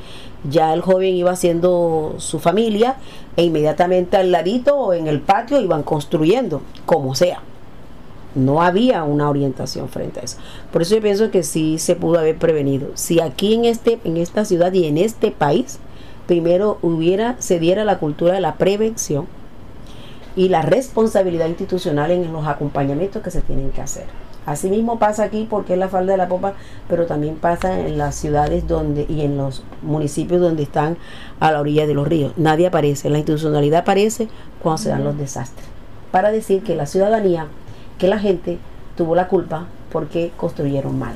ya 0.49 0.73
el 0.73 0.81
joven 0.81 1.13
iba 1.15 1.31
haciendo 1.31 2.15
su 2.17 2.39
familia 2.39 2.95
e 3.35 3.43
inmediatamente 3.43 4.15
al 4.15 4.31
ladito 4.31 4.77
o 4.77 4.93
en 4.93 5.07
el 5.07 5.19
patio 5.19 5.59
iban 5.59 5.83
construyendo, 5.83 6.61
como 6.85 7.13
sea. 7.15 7.41
No 8.35 8.61
había 8.61 9.03
una 9.03 9.29
orientación 9.29 9.89
frente 9.89 10.19
a 10.19 10.23
eso. 10.23 10.37
Por 10.71 10.81
eso 10.81 10.95
yo 10.95 11.01
pienso 11.01 11.31
que 11.31 11.43
sí 11.43 11.77
se 11.79 11.95
pudo 11.95 12.19
haber 12.19 12.37
prevenido. 12.37 12.89
Si 12.95 13.19
aquí 13.19 13.53
en 13.53 13.65
este, 13.65 13.99
en 14.03 14.17
esta 14.17 14.45
ciudad 14.45 14.73
y 14.73 14.85
en 14.85 14.97
este 14.97 15.31
país, 15.31 15.79
primero 16.27 16.79
hubiera, 16.81 17.35
se 17.39 17.59
diera 17.59 17.85
la 17.85 17.99
cultura 17.99 18.33
de 18.33 18.41
la 18.41 18.55
prevención 18.55 19.27
y 20.35 20.49
la 20.49 20.61
responsabilidad 20.61 21.47
institucional 21.47 22.11
en 22.11 22.31
los 22.31 22.47
acompañamientos 22.47 23.21
que 23.21 23.31
se 23.31 23.41
tienen 23.41 23.71
que 23.71 23.81
hacer. 23.81 24.05
Asimismo 24.45 24.99
pasa 24.99 25.23
aquí 25.23 25.47
porque 25.49 25.73
es 25.73 25.79
la 25.79 25.87
falda 25.87 26.11
de 26.13 26.17
la 26.17 26.27
popa, 26.27 26.53
pero 26.89 27.05
también 27.05 27.35
pasa 27.35 27.79
en 27.79 27.97
las 27.97 28.15
ciudades 28.15 28.67
donde 28.67 29.05
y 29.07 29.21
en 29.21 29.37
los 29.37 29.63
municipios 29.81 30.41
donde 30.41 30.63
están 30.63 30.97
a 31.39 31.51
la 31.51 31.61
orilla 31.61 31.87
de 31.87 31.93
los 31.93 32.07
ríos. 32.07 32.33
Nadie 32.35 32.67
aparece, 32.67 33.09
la 33.09 33.19
institucionalidad 33.19 33.81
aparece 33.81 34.27
cuando 34.61 34.79
se 34.79 34.89
dan 34.89 35.05
los 35.05 35.17
desastres. 35.17 35.65
Para 36.11 36.31
decir 36.31 36.61
que 36.61 36.75
la 36.75 36.87
ciudadanía 36.87 37.47
que 38.03 38.09
la 38.09 38.19
gente 38.19 38.57
tuvo 38.97 39.15
la 39.15 39.29
culpa 39.29 39.65
porque 39.89 40.33
construyeron 40.35 40.99
mal. 40.99 41.15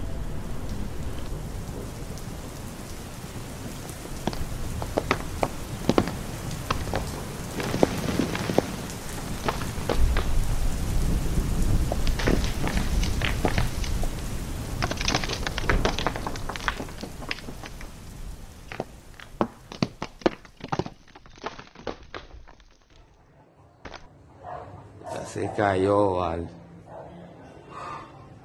se 25.25 25.51
cayó 25.51 26.24
al 26.24 26.48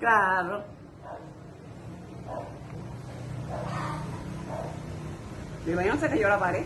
Claro. 0.02 0.64
Mi 5.64 5.75
baño 5.75 5.97
se 6.00 6.09
cayó 6.09 6.28
la 6.28 6.40
pared. 6.40 6.64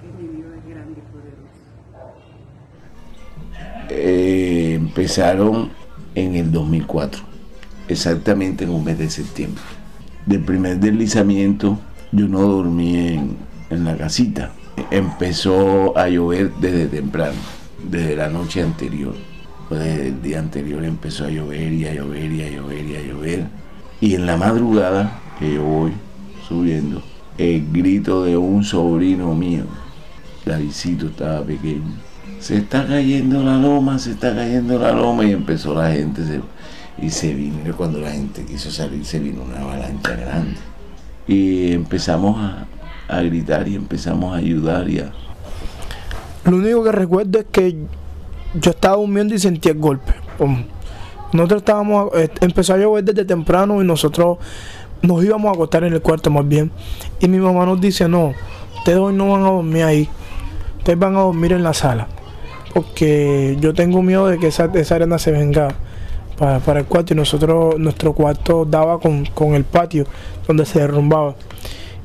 Que 0.00 0.22
mi 0.22 0.36
Dios 0.36 0.46
es 0.56 0.70
grande 0.70 1.00
y 1.00 1.02
poderoso. 1.10 1.50
Eh, 3.90 4.74
empezaron 4.74 5.72
en 6.14 6.36
el 6.36 6.52
2004, 6.52 7.24
exactamente 7.88 8.62
en 8.62 8.70
un 8.70 8.84
mes 8.84 8.98
de 8.98 9.10
septiembre. 9.10 9.64
Del 10.26 10.44
primer 10.44 10.78
deslizamiento 10.78 11.80
yo 12.12 12.28
no 12.28 12.42
dormí 12.42 13.14
en, 13.14 13.36
en 13.70 13.84
la 13.84 13.96
casita. 13.96 14.52
Empezó 14.92 15.98
a 15.98 16.08
llover 16.08 16.52
desde 16.60 16.86
temprano, 16.86 17.34
desde 17.82 18.14
la 18.14 18.28
noche 18.28 18.62
anterior 18.62 19.14
pues 19.68 19.80
el 19.82 20.22
día 20.22 20.38
anterior 20.38 20.84
empezó 20.84 21.24
a 21.24 21.30
llover 21.30 21.72
y 21.72 21.86
a 21.86 21.94
llover 21.94 22.32
y 22.32 22.42
a 22.42 22.50
llover 22.50 22.84
y 22.86 22.96
a 22.96 23.02
llover. 23.02 23.46
Y 24.00 24.14
en 24.14 24.26
la 24.26 24.36
madrugada 24.36 25.20
que 25.38 25.54
yo 25.54 25.62
voy 25.62 25.92
subiendo, 26.46 27.02
el 27.38 27.66
grito 27.72 28.24
de 28.24 28.36
un 28.36 28.64
sobrino 28.64 29.34
mío, 29.34 29.64
Davidcito 30.44 31.06
estaba 31.06 31.42
pequeño, 31.42 31.94
se 32.38 32.58
está 32.58 32.86
cayendo 32.86 33.42
la 33.42 33.56
loma, 33.56 33.98
se 33.98 34.12
está 34.12 34.34
cayendo 34.34 34.78
la 34.78 34.92
loma 34.92 35.24
y 35.24 35.32
empezó 35.32 35.74
la 35.74 35.90
gente 35.90 36.22
y 36.98 37.10
se 37.10 37.34
vino, 37.34 37.58
cuando 37.76 37.98
la 37.98 38.10
gente 38.10 38.44
quiso 38.44 38.70
salir 38.70 39.04
se 39.04 39.18
vino 39.18 39.42
una 39.42 39.60
avalancha 39.60 40.16
grande. 40.16 40.56
y 41.26 41.72
empezamos 41.72 42.38
a, 42.38 42.66
a 43.08 43.20
gritar 43.22 43.66
y 43.68 43.74
empezamos 43.74 44.34
a 44.34 44.38
ayudar 44.38 44.88
y 44.88 45.00
a, 45.00 45.12
Lo 46.44 46.56
único 46.56 46.84
que 46.84 46.92
recuerdo 46.92 47.40
es 47.40 47.46
que 47.50 47.76
yo 48.54 48.70
estaba 48.70 48.96
durmiendo 48.96 49.34
y 49.34 49.38
sentí 49.38 49.68
el 49.68 49.78
golpe. 49.78 50.14
Nosotros 51.32 51.62
estábamos, 51.62 52.10
eh, 52.14 52.28
empezó 52.40 52.74
a 52.74 52.78
llover 52.78 53.04
desde 53.04 53.24
temprano 53.24 53.82
y 53.82 53.86
nosotros 53.86 54.38
nos 55.02 55.24
íbamos 55.24 55.50
a 55.50 55.54
acostar 55.54 55.84
en 55.84 55.92
el 55.92 56.00
cuarto 56.00 56.30
más 56.30 56.46
bien. 56.46 56.70
Y 57.20 57.28
mi 57.28 57.38
mamá 57.38 57.66
nos 57.66 57.80
dice, 57.80 58.08
no, 58.08 58.32
ustedes 58.78 58.98
hoy 58.98 59.14
no 59.14 59.32
van 59.32 59.42
a 59.42 59.50
dormir 59.50 59.82
ahí, 59.82 60.08
ustedes 60.78 60.98
van 60.98 61.16
a 61.16 61.20
dormir 61.20 61.52
en 61.52 61.62
la 61.62 61.74
sala. 61.74 62.08
Porque 62.72 63.56
yo 63.60 63.74
tengo 63.74 64.02
miedo 64.02 64.26
de 64.28 64.38
que 64.38 64.48
esa, 64.48 64.70
esa 64.74 64.94
arena 64.94 65.18
se 65.18 65.32
venga 65.32 65.68
para, 66.38 66.58
para 66.60 66.80
el 66.80 66.86
cuarto 66.86 67.14
y 67.14 67.16
nosotros, 67.16 67.78
nuestro 67.78 68.12
cuarto 68.12 68.64
daba 68.64 69.00
con, 69.00 69.24
con 69.26 69.54
el 69.54 69.64
patio 69.64 70.06
donde 70.46 70.64
se 70.66 70.80
derrumbaba. 70.80 71.34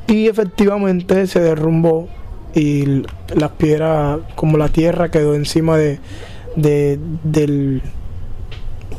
Y 0.07 0.27
efectivamente 0.27 1.27
se 1.27 1.39
derrumbó 1.39 2.07
y 2.53 3.03
las 3.33 3.51
piedras, 3.51 4.19
como 4.35 4.57
la 4.57 4.67
tierra 4.67 5.09
quedó 5.09 5.35
encima 5.35 5.77
de, 5.77 5.99
de- 6.55 6.99
del, 7.23 7.81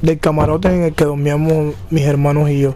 del 0.00 0.18
camarote 0.18 0.68
en 0.68 0.82
el 0.84 0.92
que 0.94 1.04
dormíamos 1.04 1.74
mis 1.90 2.04
hermanos 2.04 2.48
y 2.50 2.60
yo. 2.60 2.74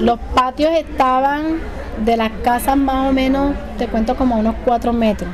Los 0.00 0.18
patios 0.34 0.70
estaban 0.72 1.58
de 2.04 2.16
las 2.16 2.30
casas 2.42 2.76
más 2.76 3.08
o 3.08 3.12
menos, 3.12 3.54
te 3.78 3.86
cuento 3.88 4.16
como 4.16 4.36
a 4.36 4.38
unos 4.38 4.54
4 4.64 4.92
metros. 4.92 5.30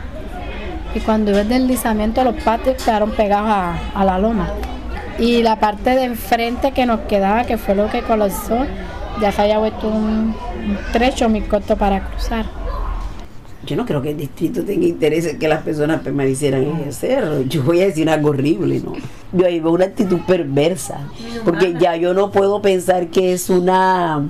Y 0.94 1.00
cuando 1.00 1.30
iba 1.30 1.40
el 1.40 1.48
deslizamiento, 1.48 2.22
los 2.22 2.34
patios 2.42 2.82
quedaron 2.82 3.10
pegados 3.12 3.48
a, 3.50 3.74
a 3.94 4.04
la 4.04 4.18
loma. 4.18 4.50
Y 5.18 5.42
la 5.42 5.56
parte 5.56 5.90
de 5.90 6.04
enfrente 6.04 6.72
que 6.72 6.86
nos 6.86 7.00
quedaba, 7.00 7.44
que 7.44 7.56
fue 7.58 7.74
lo 7.74 7.88
que 7.88 8.02
colapsó, 8.02 8.64
ya 9.20 9.32
se 9.32 9.42
había 9.42 9.58
vuelto 9.58 9.88
un, 9.88 10.34
un 10.34 10.78
trecho 10.92 11.28
muy 11.28 11.42
corto 11.42 11.76
para 11.76 12.00
cruzar. 12.00 12.44
Yo 13.64 13.76
no 13.76 13.86
creo 13.86 14.02
que 14.02 14.10
el 14.10 14.16
distrito 14.16 14.64
tenga 14.64 14.86
interés 14.86 15.26
en 15.26 15.38
que 15.38 15.46
las 15.46 15.62
personas 15.62 16.00
permanecieran 16.00 16.64
en 16.64 16.76
el 16.80 16.92
cerro. 16.92 17.42
Yo 17.42 17.62
voy 17.62 17.80
a 17.80 17.86
decir 17.86 18.10
algo 18.10 18.30
horrible, 18.30 18.80
¿no? 18.80 18.94
Yo 19.32 19.46
ahí 19.46 19.60
veo 19.60 19.72
una 19.72 19.84
actitud 19.84 20.20
perversa. 20.26 21.08
Porque 21.44 21.74
ya 21.78 21.96
yo 21.96 22.12
no 22.12 22.32
puedo 22.32 22.60
pensar 22.60 23.08
que 23.08 23.32
es 23.32 23.48
una 23.50 24.26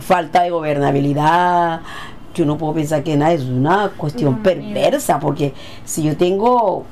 falta 0.00 0.42
de 0.42 0.50
gobernabilidad. 0.50 1.82
Yo 2.34 2.44
no 2.44 2.58
puedo 2.58 2.74
pensar 2.74 3.04
que 3.04 3.16
nada, 3.16 3.32
es 3.32 3.44
una 3.44 3.90
cuestión 3.96 4.42
perversa. 4.42 5.20
Porque 5.20 5.54
si 5.84 6.02
yo 6.02 6.16
tengo 6.16 6.84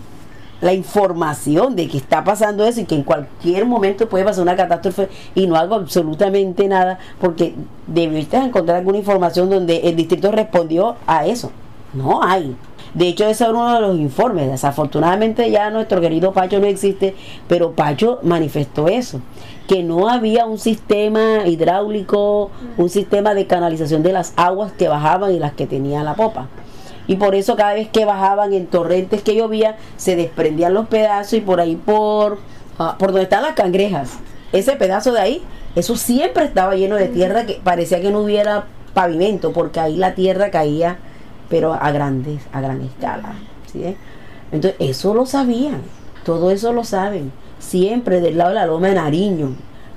la 0.61 0.73
información 0.73 1.75
de 1.75 1.89
que 1.89 1.97
está 1.97 2.23
pasando 2.23 2.65
eso 2.67 2.81
y 2.81 2.85
que 2.85 2.95
en 2.95 3.03
cualquier 3.03 3.65
momento 3.67 4.09
puede 4.09 4.25
pasar 4.25 4.43
una 4.43 4.57
catástrofe 4.57 5.09
y 5.35 5.47
no 5.47 5.57
hago 5.57 5.75
absolutamente 5.75 6.69
nada 6.69 6.99
porque 7.19 7.55
debiste 7.87 8.37
encontrar 8.37 8.79
alguna 8.79 8.99
información 8.99 9.49
donde 9.49 9.79
el 9.89 9.97
distrito 9.97 10.31
respondió 10.31 10.97
a 11.07 11.27
eso. 11.27 11.51
No 11.93 12.23
hay. 12.23 12.57
De 12.95 13.09
hecho, 13.09 13.25
ese 13.27 13.45
era 13.45 13.53
uno 13.53 13.75
de 13.75 13.81
los 13.81 13.99
informes. 13.99 14.51
Desafortunadamente 14.51 15.51
ya 15.51 15.71
nuestro 15.71 16.01
querido 16.01 16.33
Pacho 16.33 16.61
no 16.61 16.67
existe, 16.67 17.15
pero 17.49 17.73
Pacho 17.73 18.19
manifestó 18.23 18.89
eso, 18.89 19.21
que 19.69 19.83
no 19.83 20.09
había 20.09 20.47
un 20.47 20.59
sistema 20.59 21.47
hidráulico, 21.47 22.51
un 22.77 22.89
sistema 22.89 23.35
de 23.35 23.47
canalización 23.47 24.03
de 24.03 24.13
las 24.13 24.33
aguas 24.37 24.73
que 24.73 24.89
bajaban 24.89 25.33
y 25.33 25.39
las 25.39 25.53
que 25.53 25.67
tenía 25.67 26.03
la 26.03 26.15
popa. 26.15 26.49
Y 27.07 27.17
por 27.17 27.35
eso 27.35 27.57
cada 27.57 27.75
vez 27.75 27.89
que 27.89 28.05
bajaban 28.05 28.53
en 28.53 28.67
torrentes 28.67 29.23
que 29.23 29.35
llovía, 29.35 29.77
se 29.97 30.17
desprendían 30.17 30.75
los 30.75 30.87
pedazos 30.87 31.35
y 31.35 31.41
por 31.41 31.61
ahí 31.61 31.77
por, 31.77 32.39
ah, 32.79 32.97
por 32.99 33.11
donde 33.11 33.25
están 33.25 33.43
las 33.43 33.55
cangrejas, 33.55 34.19
ese 34.53 34.73
pedazo 34.73 35.13
de 35.13 35.21
ahí, 35.21 35.43
eso 35.75 35.97
siempre 35.97 36.45
estaba 36.45 36.75
lleno 36.75 36.97
de 36.97 37.09
tierra 37.09 37.47
que 37.47 37.61
parecía 37.63 38.01
que 38.01 38.11
no 38.11 38.21
hubiera 38.21 38.67
pavimento, 38.95 39.53
porque 39.53 39.81
ahí 39.81 39.97
la 39.97 40.15
tierra 40.15 40.51
caía, 40.51 40.99
pero 41.51 41.75
a 41.75 41.91
grandes, 41.91 42.41
a 42.53 42.61
gran 42.63 42.81
escala. 42.81 43.35
¿sí? 43.71 43.97
Entonces, 44.53 44.81
eso 44.81 45.13
lo 45.13 45.27
sabían, 45.27 45.83
todo 46.25 46.51
eso 46.51 46.73
lo 46.73 46.85
saben. 46.85 47.33
Siempre 47.59 48.23
del 48.23 48.39
lado 48.39 48.51
de 48.51 48.55
la 48.55 48.67
loma 48.67 48.89
de 48.89 48.95
Nariño, 48.95 49.51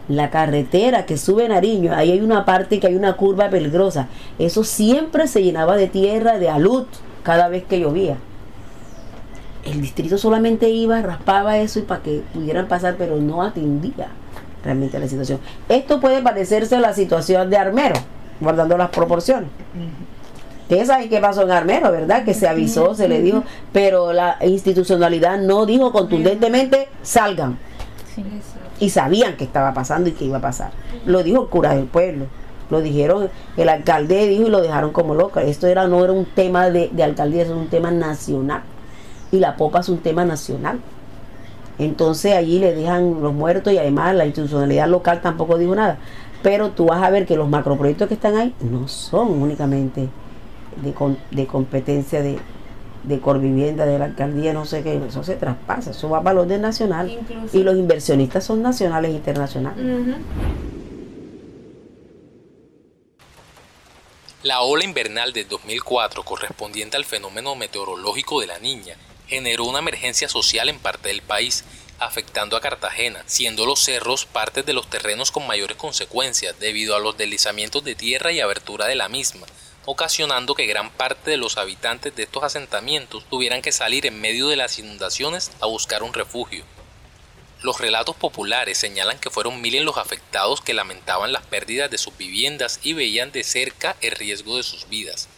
la 0.10 0.30
carretera 0.30 1.06
que 1.06 1.18
sube 1.18 1.48
Nariño, 1.48 1.94
ahí 1.94 2.12
hay 2.12 2.20
una 2.20 2.44
parte 2.44 2.80
que 2.80 2.88
hay 2.88 2.96
una 2.96 3.14
curva 3.14 3.50
peligrosa. 3.50 4.10
Eso 4.38 4.66
siempre 4.66 5.28
se 5.28 5.44
llenaba 5.44 5.78
de 5.78 5.88
tierra, 5.88 6.40
de 6.40 6.50
alud, 6.50 6.86
cada 7.24 7.48
vez 7.48 7.64
que 7.64 7.80
llovía. 7.80 8.18
El 9.64 9.80
distrito 9.82 10.18
solamente 10.18 10.70
iba, 10.70 11.02
raspaba 11.02 11.58
eso 11.58 11.80
y 11.80 11.84
para 11.84 12.04
que 12.04 12.22
pudieran 12.34 12.68
pasar, 12.68 12.96
pero 12.98 13.16
no 13.18 13.42
atendía 13.44 14.10
realmente 14.64 15.00
la 15.00 15.08
situación. 15.08 15.40
Esto 15.70 16.02
puede 16.02 16.22
parecerse 16.22 16.76
a 16.76 16.80
la 16.82 16.94
situación 16.94 17.50
de 17.50 17.58
Armero, 17.58 17.96
guardando 18.42 18.78
las 18.78 18.90
proporciones. 18.90 19.50
Ustedes 20.74 20.88
saben 20.88 21.08
qué 21.08 21.20
pasó 21.20 21.44
en 21.44 21.52
Armero, 21.52 21.92
¿verdad? 21.92 22.26
Que 22.26 22.34
se 22.34 22.48
avisó, 22.48 22.96
se 22.96 23.08
le 23.08 23.22
dijo, 23.22 23.44
pero 23.72 24.12
la 24.12 24.38
institucionalidad 24.42 25.38
no 25.38 25.68
dijo 25.68 25.92
contundentemente, 25.92 26.90
salgan. 27.04 27.60
Y 28.80 28.90
sabían 28.90 29.38
que 29.38 29.44
estaba 29.44 29.72
pasando 29.76 30.10
y 30.10 30.14
que 30.14 30.26
iba 30.26 30.40
a 30.40 30.42
pasar. 30.42 30.72
Lo 31.06 31.22
dijo 31.22 31.44
el 31.44 31.50
cura 31.50 31.76
del 31.76 31.86
pueblo. 31.86 32.26
Lo 32.72 32.82
dijeron, 32.82 33.30
el 33.56 33.70
alcalde 33.70 34.28
dijo 34.28 34.48
y 34.48 34.50
lo 34.50 34.62
dejaron 34.62 34.92
como 34.92 35.14
loca. 35.14 35.44
Esto 35.44 35.68
era, 35.68 35.88
no 35.88 36.04
era 36.04 36.12
un 36.12 36.26
tema 36.26 36.72
de, 36.72 36.90
de 36.92 37.04
alcaldía, 37.04 37.44
eso 37.44 37.54
es 37.54 37.60
un 37.60 37.68
tema 37.68 37.92
nacional. 37.92 38.64
Y 39.32 39.38
la 39.38 39.56
popa 39.56 39.82
es 39.82 39.90
un 39.90 40.00
tema 40.00 40.26
nacional. 40.26 40.80
Entonces 41.78 42.34
allí 42.34 42.58
le 42.58 42.74
dejan 42.74 43.22
los 43.22 43.34
muertos 43.34 43.74
y 43.74 43.78
además 43.78 44.16
la 44.16 44.26
institucionalidad 44.26 44.88
local 44.88 45.22
tampoco 45.22 45.60
dijo 45.60 45.76
nada. 45.76 46.00
Pero 46.42 46.72
tú 46.72 46.88
vas 46.88 47.04
a 47.04 47.12
ver 47.12 47.28
que 47.28 47.36
los 47.36 47.48
macroproyectos 47.48 48.08
que 48.08 48.16
están 48.16 48.38
ahí 48.38 48.56
no 48.60 48.88
son 48.88 49.40
únicamente 49.40 50.10
de, 50.78 50.94
con- 50.94 51.18
de 51.32 51.46
competencia 51.48 52.22
de, 52.22 52.38
de 53.04 53.20
Corvivienda, 53.20 53.86
de 53.86 54.00
la 54.00 54.06
alcaldía, 54.06 54.54
no 54.54 54.66
sé 54.66 54.84
qué, 54.84 55.02
eso 55.08 55.24
se 55.24 55.36
traspasa, 55.36 55.92
eso 55.92 56.10
va 56.10 56.22
para 56.24 56.34
el 56.34 56.38
orden 56.40 56.62
nacional. 56.62 57.10
Incluso- 57.10 57.58
Y 57.58 57.64
los 57.64 57.76
inversionistas 57.76 58.44
son 58.46 58.62
nacionales 58.62 59.12
e 59.12 59.16
internacionales. 59.16 59.86
La 64.44 64.62
ola 64.62 64.84
invernal 64.84 65.32
de 65.32 65.46
2004, 65.46 66.24
correspondiente 66.24 66.98
al 66.98 67.06
fenómeno 67.06 67.56
meteorológico 67.56 68.42
de 68.42 68.48
la 68.48 68.60
niña, 68.60 68.96
generó 69.28 69.64
una 69.66 69.80
emergencia 69.80 70.28
social 70.28 70.68
en 70.68 70.80
parte 70.80 71.08
del 71.08 71.22
país, 71.22 71.64
afectando 72.00 72.58
a 72.58 72.62
Cartagena, 72.62 73.24
siendo 73.26 73.66
los 73.66 73.80
cerros 73.80 74.26
parte 74.26 74.62
de 74.64 74.74
los 74.74 74.90
terrenos 74.90 75.32
con 75.32 75.48
mayores 75.48 75.78
consecuencias 75.78 76.60
debido 76.60 76.94
a 76.96 77.00
los 77.00 77.18
deslizamientos 77.18 77.86
de 77.86 77.96
tierra 77.96 78.34
y 78.34 78.42
abertura 78.42 78.86
de 78.88 78.96
la 78.96 79.08
misma, 79.08 79.48
ocasionando 79.86 80.56
que 80.56 80.66
gran 80.66 80.90
parte 80.92 81.32
de 81.32 81.38
los 81.38 81.58
habitantes 81.58 82.16
de 82.16 82.24
estos 82.24 82.44
asentamientos 82.44 83.26
tuvieran 83.30 83.62
que 83.62 83.72
salir 83.72 84.06
en 84.06 84.22
medio 84.22 84.48
de 84.48 84.56
las 84.56 84.80
inundaciones 84.80 85.52
a 85.60 85.66
buscar 85.66 86.04
un 86.04 86.14
refugio. 86.14 86.64
Los 87.62 87.80
relatos 87.80 88.16
populares 88.16 88.78
señalan 88.78 89.20
que 89.20 89.30
fueron 89.30 89.62
miles 89.62 89.84
los 89.84 89.98
afectados 89.98 90.62
que 90.62 90.74
lamentaban 90.74 91.32
las 91.32 91.46
pérdidas 91.46 91.90
de 91.90 91.98
sus 91.98 92.16
viviendas 92.18 92.80
y 92.84 92.94
veían 92.94 93.32
de 93.32 93.44
cerca 93.44 93.96
el 94.02 94.12
riesgo 94.12 94.58
de 94.58 94.64
sus 94.64 94.90
vidas. 94.90 95.30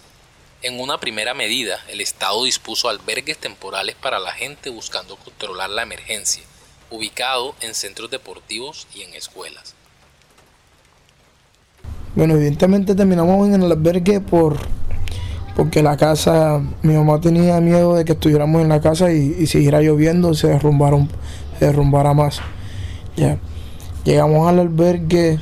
En 0.62 0.80
una 0.80 1.00
primera 1.00 1.36
medida, 1.36 1.84
el 1.88 2.02
Estado 2.02 2.44
dispuso 2.44 2.90
albergues 2.90 3.38
temporales 3.38 3.96
para 3.96 4.18
la 4.18 4.32
gente 4.32 4.72
buscando 4.72 5.16
controlar 5.18 5.70
la 5.70 5.84
emergencia, 5.84 6.44
ubicado 6.90 7.56
en 7.62 7.76
centros 7.76 8.10
deportivos 8.10 8.88
y 8.96 9.04
en 9.04 9.14
escuelas. 9.14 9.76
Bueno, 12.16 12.36
evidentemente 12.36 12.96
terminamos 12.96 13.48
en 13.50 13.62
el 13.64 13.72
albergue 13.72 14.22
por 14.22 14.58
porque 15.56 15.82
la 15.82 15.96
casa, 15.96 16.62
mi 16.82 16.94
mamá 16.96 17.22
tenía 17.22 17.62
miedo 17.62 17.96
de 17.96 18.04
que 18.04 18.12
estuviéramos 18.12 18.62
en 18.62 18.68
la 18.68 18.82
casa 18.82 19.14
y, 19.14 19.36
y 19.40 19.48
siguiera 19.48 19.82
lloviendo, 19.82 20.34
se 20.34 20.48
derrumbara, 20.50 20.98
un- 20.98 21.10
se 21.60 21.66
derrumbara 21.66 22.14
más. 22.14 22.42
Ya. 23.16 23.38
Llegamos 24.04 24.50
al 24.50 24.60
albergue 24.60 25.40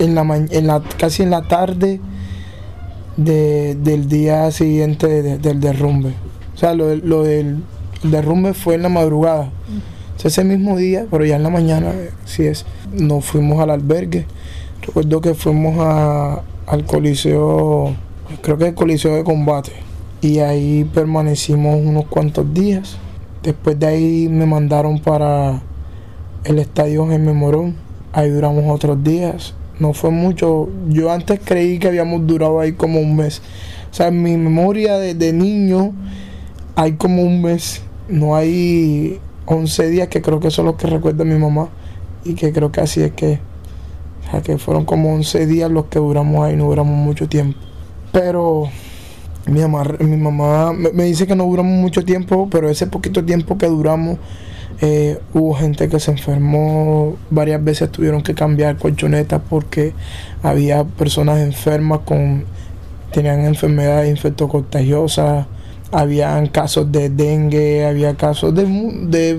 en 0.00 0.14
la, 0.16 0.22
en 0.50 0.66
la 0.66 0.82
casi 0.98 1.22
en 1.22 1.30
la 1.30 1.46
tarde 1.46 2.00
de- 3.16 3.76
del 3.76 4.08
día 4.08 4.50
siguiente 4.50 5.06
de- 5.22 5.38
del 5.38 5.60
derrumbe. 5.60 6.12
O 6.54 6.58
sea, 6.58 6.74
lo, 6.74 6.88
del- 6.88 7.02
lo 7.08 7.22
del 7.22 7.62
derrumbe 8.02 8.52
fue 8.52 8.74
en 8.74 8.82
la 8.82 8.88
madrugada. 8.88 9.50
Ese 10.22 10.44
mismo 10.44 10.76
día, 10.76 11.06
pero 11.10 11.24
ya 11.24 11.36
en 11.36 11.42
la 11.44 11.48
mañana, 11.50 11.92
eh, 11.92 12.10
sí 12.26 12.44
es. 12.46 12.66
Nos 12.92 13.24
fuimos 13.24 13.60
al 13.62 13.70
albergue. 13.70 14.26
Recuerdo 14.86 15.20
que 15.20 15.34
fuimos 15.34 15.76
al 16.66 16.84
coliseo, 16.86 17.94
creo 18.40 18.56
que 18.56 18.68
el 18.68 18.74
coliseo 18.74 19.14
de 19.14 19.24
combate. 19.24 19.72
Y 20.22 20.38
ahí 20.38 20.84
permanecimos 20.84 21.80
unos 21.84 22.06
cuantos 22.06 22.52
días. 22.54 22.96
Después 23.42 23.78
de 23.78 23.86
ahí 23.86 24.28
me 24.28 24.46
mandaron 24.46 24.98
para 24.98 25.62
el 26.44 26.58
estadio 26.58 27.10
en 27.12 27.24
Memorón. 27.24 27.76
Ahí 28.12 28.30
duramos 28.30 28.64
otros 28.68 29.02
días. 29.04 29.54
No 29.78 29.92
fue 29.92 30.10
mucho. 30.10 30.68
Yo 30.88 31.10
antes 31.10 31.40
creí 31.44 31.78
que 31.78 31.88
habíamos 31.88 32.26
durado 32.26 32.60
ahí 32.60 32.72
como 32.72 33.00
un 33.00 33.16
mes. 33.16 33.42
O 33.90 33.94
sea, 33.94 34.08
en 34.08 34.22
mi 34.22 34.36
memoria 34.36 34.98
de, 34.98 35.14
de 35.14 35.32
niño 35.32 35.92
hay 36.74 36.92
como 36.92 37.22
un 37.22 37.42
mes. 37.42 37.82
No 38.08 38.34
hay 38.34 39.18
11 39.46 39.88
días 39.88 40.08
que 40.08 40.22
creo 40.22 40.40
que 40.40 40.50
son 40.50 40.66
los 40.66 40.76
que 40.76 40.86
recuerda 40.86 41.24
mi 41.24 41.38
mamá. 41.38 41.68
Y 42.24 42.34
que 42.34 42.52
creo 42.52 42.72
que 42.72 42.80
así 42.80 43.02
es 43.02 43.12
que. 43.12 43.49
Que 44.44 44.58
fueron 44.58 44.84
como 44.84 45.12
11 45.14 45.46
días 45.46 45.70
los 45.70 45.86
que 45.86 45.98
duramos 45.98 46.46
ahí, 46.46 46.56
no 46.56 46.66
duramos 46.66 46.96
mucho 46.96 47.28
tiempo. 47.28 47.58
Pero 48.12 48.68
mi 49.46 49.60
mamá, 49.60 49.84
mi 49.98 50.16
mamá 50.16 50.72
me, 50.72 51.04
dice 51.04 51.26
que 51.26 51.34
no 51.34 51.44
duramos 51.44 51.72
mucho 51.72 52.04
tiempo, 52.04 52.48
pero 52.50 52.68
ese 52.70 52.86
poquito 52.86 53.24
tiempo 53.24 53.58
que 53.58 53.66
duramos, 53.66 54.18
eh, 54.80 55.18
hubo 55.34 55.54
gente 55.54 55.88
que 55.88 55.98
se 55.98 56.12
enfermó, 56.12 57.16
varias 57.30 57.62
veces 57.62 57.90
tuvieron 57.90 58.22
que 58.22 58.34
cambiar 58.34 58.76
colchonetas 58.76 59.42
porque 59.50 59.92
había 60.42 60.84
personas 60.84 61.40
enfermas 61.40 62.00
con 62.04 62.44
tenían 63.12 63.44
enfermedades 63.44 64.08
infectocontagiosas, 64.08 65.46
habían 65.90 66.46
casos 66.46 66.90
de 66.92 67.10
dengue, 67.10 67.84
había 67.84 68.14
casos 68.14 68.54
de, 68.54 68.64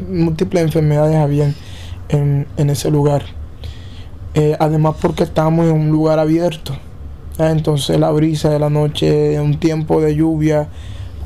múltiples 0.10 0.64
enfermedades 0.64 1.16
habían 1.16 1.56
en 2.10 2.70
ese 2.70 2.92
lugar. 2.92 3.24
Eh, 4.34 4.56
además 4.60 4.96
porque 5.02 5.24
estábamos 5.24 5.66
en 5.68 5.74
un 5.74 5.90
lugar 5.90 6.20
abierto. 6.20 6.74
Ah, 7.38 7.52
Entonces 7.52 8.00
la 8.00 8.12
brisa 8.12 8.50
de 8.50 8.60
la 8.60 8.70
noche, 8.70 9.40
un 9.40 9.60
tiempo 9.60 10.02
de 10.02 10.16
lluvia, 10.16 10.68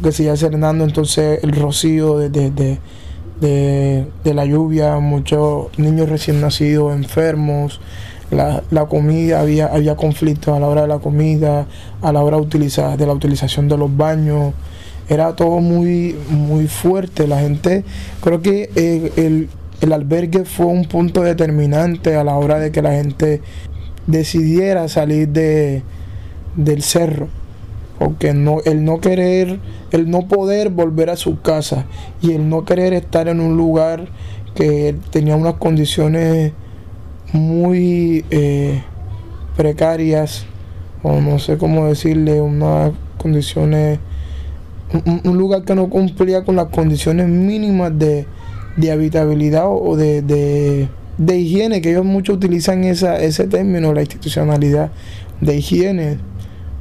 que 0.01 0.23
iba 0.23 0.35
serenando, 0.35 0.83
entonces 0.83 1.39
el 1.43 1.51
rocío 1.53 2.17
de, 2.17 2.29
de, 2.29 2.49
de, 2.51 4.07
de- 4.23 4.33
la 4.33 4.45
lluvia, 4.45 4.97
muchos 4.99 5.67
niños 5.77 6.09
recién 6.09 6.41
nacidos 6.41 6.93
enfermos, 6.95 7.79
la, 8.31 8.63
la 8.71 8.85
comida, 8.87 9.39
había, 9.41 9.67
había 9.67 9.95
conflictos 9.95 10.55
a 10.55 10.59
la 10.59 10.67
hora 10.67 10.81
de 10.81 10.87
la 10.87 10.99
comida, 10.99 11.67
a 12.01 12.11
la 12.11 12.23
hora 12.23 12.37
utilizar, 12.37 12.97
de 12.97 13.05
la 13.05 13.13
utilización 13.13 13.67
de 13.69 13.77
los 13.77 13.95
baños, 13.95 14.53
era 15.07 15.35
todo 15.35 15.59
muy, 15.59 16.15
muy 16.29 16.67
fuerte, 16.67 17.27
la 17.27 17.39
gente, 17.39 17.83
creo 18.21 18.41
que 18.41 18.69
eh, 18.75 19.11
el, 19.17 19.49
el 19.81 19.93
albergue 19.93 20.45
fue 20.45 20.67
un 20.67 20.85
punto 20.85 21.21
determinante 21.21 22.15
a 22.15 22.23
la 22.23 22.35
hora 22.35 22.59
de 22.59 22.71
que 22.71 22.81
la 22.81 22.93
gente 22.93 23.41
decidiera 24.07 24.87
salir 24.87 25.29
de, 25.29 25.83
del 26.55 26.83
cerro 26.83 27.27
porque 27.99 28.33
no, 28.33 28.59
el 28.65 28.83
no 28.83 28.99
querer, 28.99 29.59
el 29.91 30.09
no 30.09 30.27
poder 30.27 30.69
volver 30.69 31.09
a 31.09 31.15
su 31.15 31.41
casa 31.41 31.85
y 32.21 32.33
el 32.33 32.49
no 32.49 32.65
querer 32.65 32.93
estar 32.93 33.27
en 33.27 33.39
un 33.39 33.55
lugar 33.55 34.07
que 34.53 34.95
tenía 35.11 35.35
unas 35.35 35.55
condiciones 35.55 36.51
muy 37.31 38.25
eh, 38.31 38.83
precarias 39.55 40.45
o 41.03 41.21
no 41.21 41.39
sé 41.39 41.57
cómo 41.57 41.87
decirle, 41.87 42.41
unas 42.41 42.91
condiciones, 43.17 43.99
un, 45.05 45.21
un 45.23 45.37
lugar 45.37 45.63
que 45.63 45.75
no 45.75 45.89
cumplía 45.89 46.43
con 46.43 46.55
las 46.55 46.67
condiciones 46.67 47.27
mínimas 47.27 47.97
de, 47.97 48.25
de 48.75 48.91
habitabilidad 48.91 49.65
o 49.69 49.95
de, 49.95 50.21
de, 50.21 50.89
de 51.17 51.37
higiene, 51.37 51.81
que 51.81 51.91
ellos 51.91 52.05
muchos 52.05 52.37
utilizan 52.37 52.83
esa, 52.83 53.21
ese 53.21 53.47
término, 53.47 53.93
la 53.93 54.01
institucionalidad 54.01 54.91
de 55.41 55.55
higiene 55.55 56.17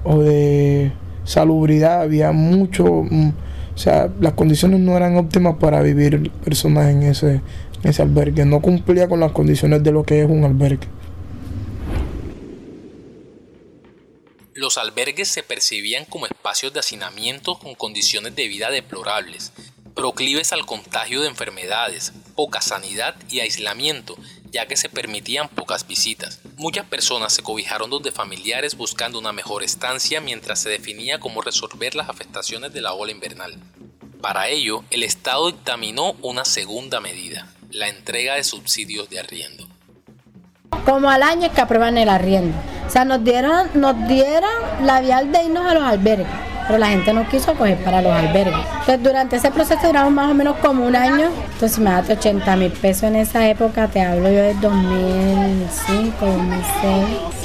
o 0.04 0.20
de 0.20 0.92
salubridad, 1.24 2.02
había 2.02 2.32
mucho, 2.32 2.84
mm, 2.84 3.28
o 3.74 3.78
sea, 3.78 4.10
las 4.20 4.34
condiciones 4.34 4.80
no 4.80 4.96
eran 4.96 5.16
óptimas 5.16 5.56
para 5.56 5.82
vivir 5.82 6.30
personas 6.44 6.90
en 6.90 7.02
ese, 7.04 7.40
en 7.82 7.90
ese 7.90 8.02
albergue, 8.02 8.44
no 8.44 8.60
cumplía 8.60 9.08
con 9.08 9.20
las 9.20 9.32
condiciones 9.32 9.82
de 9.82 9.92
lo 9.92 10.04
que 10.04 10.22
es 10.22 10.28
un 10.28 10.44
albergue. 10.44 10.88
Los 14.54 14.78
albergues 14.78 15.28
se 15.28 15.42
percibían 15.42 16.04
como 16.04 16.26
espacios 16.26 16.72
de 16.72 16.78
hacinamiento 16.78 17.58
con 17.58 17.74
condiciones 17.74 18.36
de 18.36 18.46
vida 18.46 18.70
deplorables, 18.70 19.52
proclives 19.94 20.52
al 20.52 20.66
contagio 20.66 21.22
de 21.22 21.28
enfermedades, 21.28 22.12
poca 22.34 22.60
sanidad 22.60 23.14
y 23.28 23.40
aislamiento, 23.40 24.16
ya 24.50 24.66
que 24.66 24.76
se 24.76 24.88
permitían 24.88 25.48
pocas 25.48 25.86
visitas. 25.86 26.40
Muchas 26.56 26.86
personas 26.86 27.32
se 27.32 27.42
cobijaron 27.42 27.90
donde 27.90 28.12
familiares 28.12 28.76
buscando 28.76 29.18
una 29.18 29.32
mejor 29.32 29.62
estancia 29.62 30.20
mientras 30.20 30.60
se 30.60 30.68
definía 30.68 31.18
cómo 31.18 31.42
resolver 31.42 31.94
las 31.94 32.08
afectaciones 32.08 32.72
de 32.72 32.80
la 32.80 32.92
ola 32.92 33.12
invernal. 33.12 33.56
Para 34.20 34.48
ello, 34.48 34.84
el 34.90 35.02
Estado 35.02 35.48
dictaminó 35.48 36.14
una 36.22 36.44
segunda 36.44 37.00
medida, 37.00 37.46
la 37.70 37.88
entrega 37.88 38.34
de 38.34 38.44
subsidios 38.44 39.10
de 39.10 39.20
arriendo. 39.20 39.68
Como 40.84 41.10
al 41.10 41.22
año 41.22 41.52
que 41.52 41.60
aprueban 41.60 41.98
el 41.98 42.08
arriendo. 42.08 42.56
O 42.86 42.90
sea, 42.90 43.04
nos 43.04 43.24
dieron, 43.24 43.68
nos 43.74 44.06
dieron 44.06 44.52
la 44.82 45.00
vial 45.00 45.32
de 45.32 45.44
irnos 45.44 45.66
a 45.66 45.74
los 45.74 45.82
albergues, 45.82 46.26
pero 46.66 46.78
la 46.78 46.88
gente 46.88 47.12
no 47.12 47.28
quiso 47.28 47.54
coger 47.54 47.78
para 47.78 48.02
los 48.02 48.12
albergues. 48.12 48.54
Entonces, 48.80 49.02
durante 49.02 49.36
ese 49.36 49.50
proceso 49.50 49.86
duramos 49.86 50.12
más 50.12 50.30
o 50.30 50.34
menos 50.34 50.56
como 50.58 50.86
un 50.86 50.96
año. 50.96 51.30
Entonces, 51.52 51.78
me 51.78 51.90
das 51.90 52.08
80 52.08 52.56
mil 52.56 52.72
pesos 52.72 53.04
en 53.04 53.16
esa 53.16 53.46
época, 53.48 53.88
te 53.88 54.00
hablo 54.00 54.30
yo 54.30 54.42
del 54.42 54.60
2005, 54.60 56.14
2006, 56.20 56.64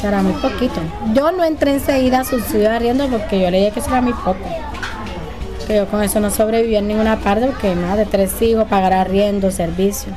será 0.01 0.21
muy 0.21 0.33
poquito. 0.33 0.79
Yo 1.13 1.31
no 1.31 1.43
entré 1.43 1.73
enseguida 1.73 2.21
a 2.21 2.23
subsidio 2.23 2.69
de 2.69 2.75
arriendo 2.75 3.07
porque 3.07 3.39
yo 3.39 3.49
leía 3.51 3.71
que 3.71 3.79
eso 3.79 3.89
era 3.89 4.01
muy 4.01 4.13
poco. 4.13 4.37
Que 5.67 5.75
yo 5.75 5.87
con 5.87 6.01
eso 6.03 6.19
no 6.19 6.31
sobrevivía 6.31 6.79
en 6.79 6.87
ninguna 6.87 7.17
parte 7.17 7.47
porque 7.47 7.75
más 7.75 7.97
de 7.97 8.05
tres 8.05 8.41
hijos, 8.41 8.67
pagar 8.67 8.93
arriendo, 8.93 9.51
servicio. 9.51 10.13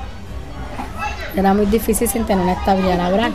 Era 1.35 1.55
muy 1.55 1.67
difícil 1.67 2.09
sin 2.09 2.25
tener 2.25 2.43
una 2.43 2.53
estabilidad 2.53 2.99
laboral. 2.99 3.33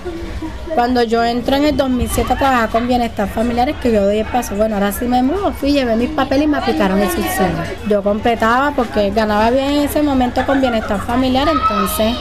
Cuando 0.75 1.01
yo 1.01 1.23
entro 1.23 1.55
en 1.55 1.65
el 1.65 1.75
2007 1.75 2.33
a 2.33 2.37
trabajar 2.37 2.69
con 2.69 2.87
bienestar 2.87 3.27
familiares, 3.27 3.75
que 3.81 3.91
yo 3.91 4.05
doy 4.05 4.19
el 4.19 4.27
paso, 4.27 4.55
bueno, 4.55 4.75
ahora 4.75 4.91
sí 4.91 5.05
me 5.05 5.23
muevo, 5.23 5.51
fui, 5.51 5.71
llevé 5.71 5.95
mis 5.95 6.11
papeles 6.11 6.45
y 6.45 6.47
me 6.47 6.57
aplicaron 6.57 6.99
el 6.99 7.09
subsidio. 7.09 7.63
Yo 7.89 8.03
completaba 8.03 8.71
porque 8.75 9.09
ganaba 9.09 9.49
bien 9.49 9.71
en 9.71 9.83
ese 9.85 10.03
momento 10.03 10.45
con 10.45 10.61
bienestar 10.61 10.99
familiar, 11.01 11.47
entonces 11.47 12.15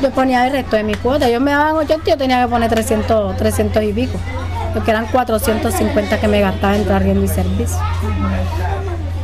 yo 0.00 0.10
ponía 0.12 0.46
el 0.46 0.52
resto 0.52 0.76
de 0.76 0.84
mi 0.84 0.94
cuota. 0.94 1.28
Ellos 1.28 1.42
me 1.42 1.50
daban 1.50 1.74
80 1.74 2.08
yo 2.08 2.16
tenía 2.16 2.44
que 2.44 2.48
poner 2.48 2.70
300, 2.70 3.36
300 3.36 3.82
y 3.82 3.92
pico, 3.92 4.18
porque 4.74 4.92
eran 4.92 5.06
450 5.06 6.20
que 6.20 6.28
me 6.28 6.40
gastaba 6.40 6.76
entre 6.76 6.92
arriendo 6.92 7.24
y 7.24 7.28
servicio. 7.28 7.78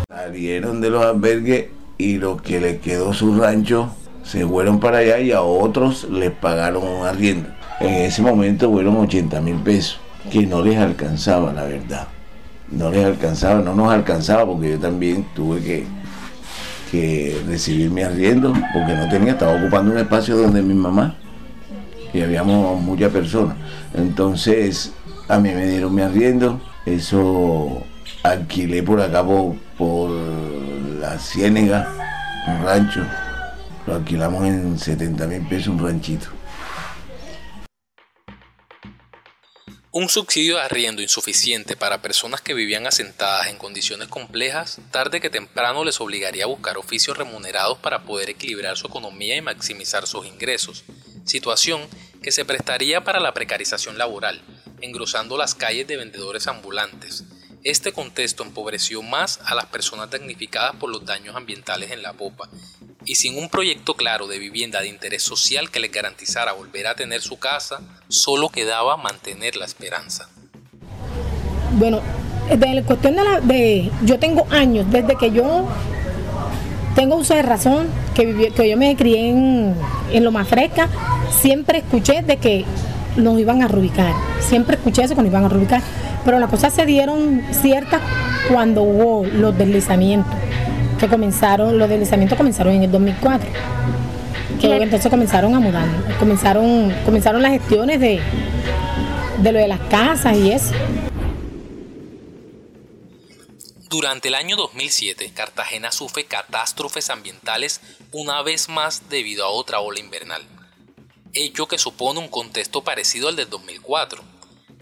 Salieron 0.08 0.80
de 0.80 0.90
los 0.90 1.04
albergues 1.04 1.66
y 1.96 2.16
los 2.16 2.42
que 2.42 2.58
les 2.58 2.80
quedó 2.80 3.12
su 3.12 3.38
rancho 3.38 3.94
se 4.24 4.46
fueron 4.46 4.80
para 4.80 4.98
allá 4.98 5.18
y 5.20 5.32
a 5.32 5.42
otros 5.42 6.08
les 6.10 6.30
pagaron 6.30 6.82
un 6.82 7.06
arriendo. 7.06 7.48
En 7.80 7.94
ese 7.94 8.22
momento 8.22 8.70
fueron 8.70 8.96
80 8.96 9.40
mil 9.40 9.56
pesos, 9.56 10.00
que 10.30 10.46
no 10.46 10.62
les 10.62 10.78
alcanzaba, 10.78 11.52
la 11.52 11.64
verdad. 11.64 12.08
No 12.70 12.90
les 12.90 13.04
alcanzaba, 13.04 13.60
no 13.60 13.74
nos 13.74 13.92
alcanzaba 13.92 14.46
porque 14.46 14.70
yo 14.70 14.78
también 14.78 15.26
tuve 15.34 15.60
que, 15.60 15.86
que 16.90 17.40
recibir 17.46 17.90
mi 17.90 18.02
arriendo 18.02 18.52
porque 18.72 18.94
no 18.94 19.08
tenía, 19.08 19.32
estaba 19.32 19.54
ocupando 19.54 19.92
un 19.92 19.98
espacio 19.98 20.36
donde 20.36 20.62
mi 20.62 20.74
mamá 20.74 21.14
y 22.12 22.22
habíamos 22.22 22.80
muchas 22.80 23.12
personas. 23.12 23.56
Entonces 23.92 24.92
a 25.28 25.38
mí 25.38 25.50
me 25.50 25.66
dieron 25.66 25.94
mi 25.94 26.02
arriendo, 26.02 26.60
eso 26.86 27.82
alquilé 28.22 28.82
por 28.82 29.00
acá 29.00 29.22
por, 29.22 29.56
por 29.76 30.10
la 30.10 31.18
Ciénega, 31.18 31.88
un 32.48 32.64
rancho. 32.64 33.02
Lo 33.86 33.96
alquilamos 33.96 34.44
en 34.46 34.78
70 34.78 35.26
mil 35.26 35.46
pesos 35.46 35.68
un 35.68 35.78
ranchito. 35.78 36.28
Un 39.92 40.08
subsidio 40.08 40.56
de 40.56 40.62
arriendo 40.62 41.02
insuficiente 41.02 41.76
para 41.76 42.02
personas 42.02 42.40
que 42.40 42.54
vivían 42.54 42.86
asentadas 42.86 43.46
en 43.46 43.58
condiciones 43.58 44.08
complejas, 44.08 44.80
tarde 44.90 45.20
que 45.20 45.30
temprano 45.30 45.84
les 45.84 46.00
obligaría 46.00 46.44
a 46.44 46.48
buscar 46.48 46.78
oficios 46.78 47.16
remunerados 47.16 47.78
para 47.78 48.02
poder 48.04 48.30
equilibrar 48.30 48.76
su 48.76 48.88
economía 48.88 49.36
y 49.36 49.42
maximizar 49.42 50.06
sus 50.08 50.26
ingresos, 50.26 50.84
situación 51.24 51.82
que 52.22 52.32
se 52.32 52.44
prestaría 52.44 53.04
para 53.04 53.20
la 53.20 53.34
precarización 53.34 53.96
laboral, 53.96 54.42
engrosando 54.80 55.36
las 55.36 55.54
calles 55.54 55.86
de 55.86 55.96
vendedores 55.96 56.48
ambulantes. 56.48 57.24
Este 57.64 57.92
contexto 57.92 58.42
empobreció 58.42 59.02
más 59.02 59.40
a 59.46 59.54
las 59.54 59.64
personas 59.66 60.10
damnificadas 60.10 60.76
por 60.76 60.90
los 60.90 61.06
daños 61.06 61.34
ambientales 61.34 61.90
en 61.92 62.02
la 62.02 62.12
popa, 62.12 62.46
y 63.06 63.14
sin 63.14 63.38
un 63.38 63.48
proyecto 63.48 63.94
claro 63.94 64.26
de 64.26 64.38
vivienda 64.38 64.80
de 64.82 64.88
interés 64.88 65.22
social 65.22 65.70
que 65.70 65.80
les 65.80 65.90
garantizara 65.90 66.52
volver 66.52 66.86
a 66.86 66.94
tener 66.94 67.22
su 67.22 67.38
casa, 67.38 67.80
solo 68.08 68.50
quedaba 68.50 68.98
mantener 68.98 69.56
la 69.56 69.64
esperanza. 69.64 70.28
Bueno, 71.72 72.00
de 72.54 72.74
la 72.74 72.82
cuestión 72.82 73.16
de 73.16 73.24
la. 73.24 73.40
De, 73.40 73.90
yo 74.04 74.18
tengo 74.18 74.46
años, 74.50 74.86
desde 74.90 75.16
que 75.16 75.30
yo 75.32 75.66
tengo 76.94 77.16
uso 77.16 77.34
de 77.34 77.42
razón, 77.42 77.88
que, 78.14 78.28
viví- 78.28 78.52
que 78.52 78.68
yo 78.68 78.76
me 78.76 78.94
crié 78.94 79.30
en, 79.30 79.74
en 80.12 80.22
Loma 80.24 80.44
Fresca, 80.44 80.88
siempre 81.40 81.78
escuché 81.78 82.20
de 82.22 82.36
que 82.36 82.66
nos 83.16 83.38
iban 83.40 83.62
a 83.62 83.68
reubicar. 83.68 84.12
Siempre 84.40 84.76
escuché 84.76 85.02
eso 85.04 85.14
que 85.14 85.22
nos 85.22 85.30
iban 85.30 85.44
a 85.44 85.48
reubicar. 85.48 85.82
Pero 86.24 86.38
las 86.38 86.50
cosas 86.50 86.72
se 86.72 86.86
dieron 86.86 87.42
ciertas 87.52 88.00
cuando 88.50 88.82
hubo 88.82 89.26
los 89.26 89.56
deslizamientos, 89.56 90.32
que 90.98 91.08
comenzaron, 91.08 91.78
los 91.78 91.88
deslizamientos 91.88 92.36
comenzaron 92.36 92.74
en 92.74 92.82
el 92.84 92.90
2004. 92.90 93.48
Que 94.60 94.68
luego 94.68 94.84
entonces 94.84 95.10
comenzaron 95.10 95.54
a 95.54 95.60
mudar, 95.60 95.86
comenzaron, 96.18 96.94
comenzaron 97.04 97.42
las 97.42 97.52
gestiones 97.52 98.00
de, 98.00 98.20
de 99.38 99.52
lo 99.52 99.58
de 99.58 99.68
las 99.68 99.80
casas 99.80 100.36
y 100.36 100.52
eso. 100.52 100.72
Durante 103.94 104.26
el 104.26 104.34
año 104.34 104.56
2007, 104.56 105.30
Cartagena 105.34 105.92
sufre 105.92 106.24
catástrofes 106.24 107.10
ambientales 107.10 107.80
una 108.10 108.42
vez 108.42 108.68
más 108.68 109.08
debido 109.08 109.44
a 109.44 109.50
otra 109.50 109.78
ola 109.78 110.00
invernal, 110.00 110.42
hecho 111.32 111.68
que 111.68 111.78
supone 111.78 112.18
un 112.18 112.28
contexto 112.28 112.82
parecido 112.82 113.28
al 113.28 113.36
del 113.36 113.48
2004. 113.50 114.33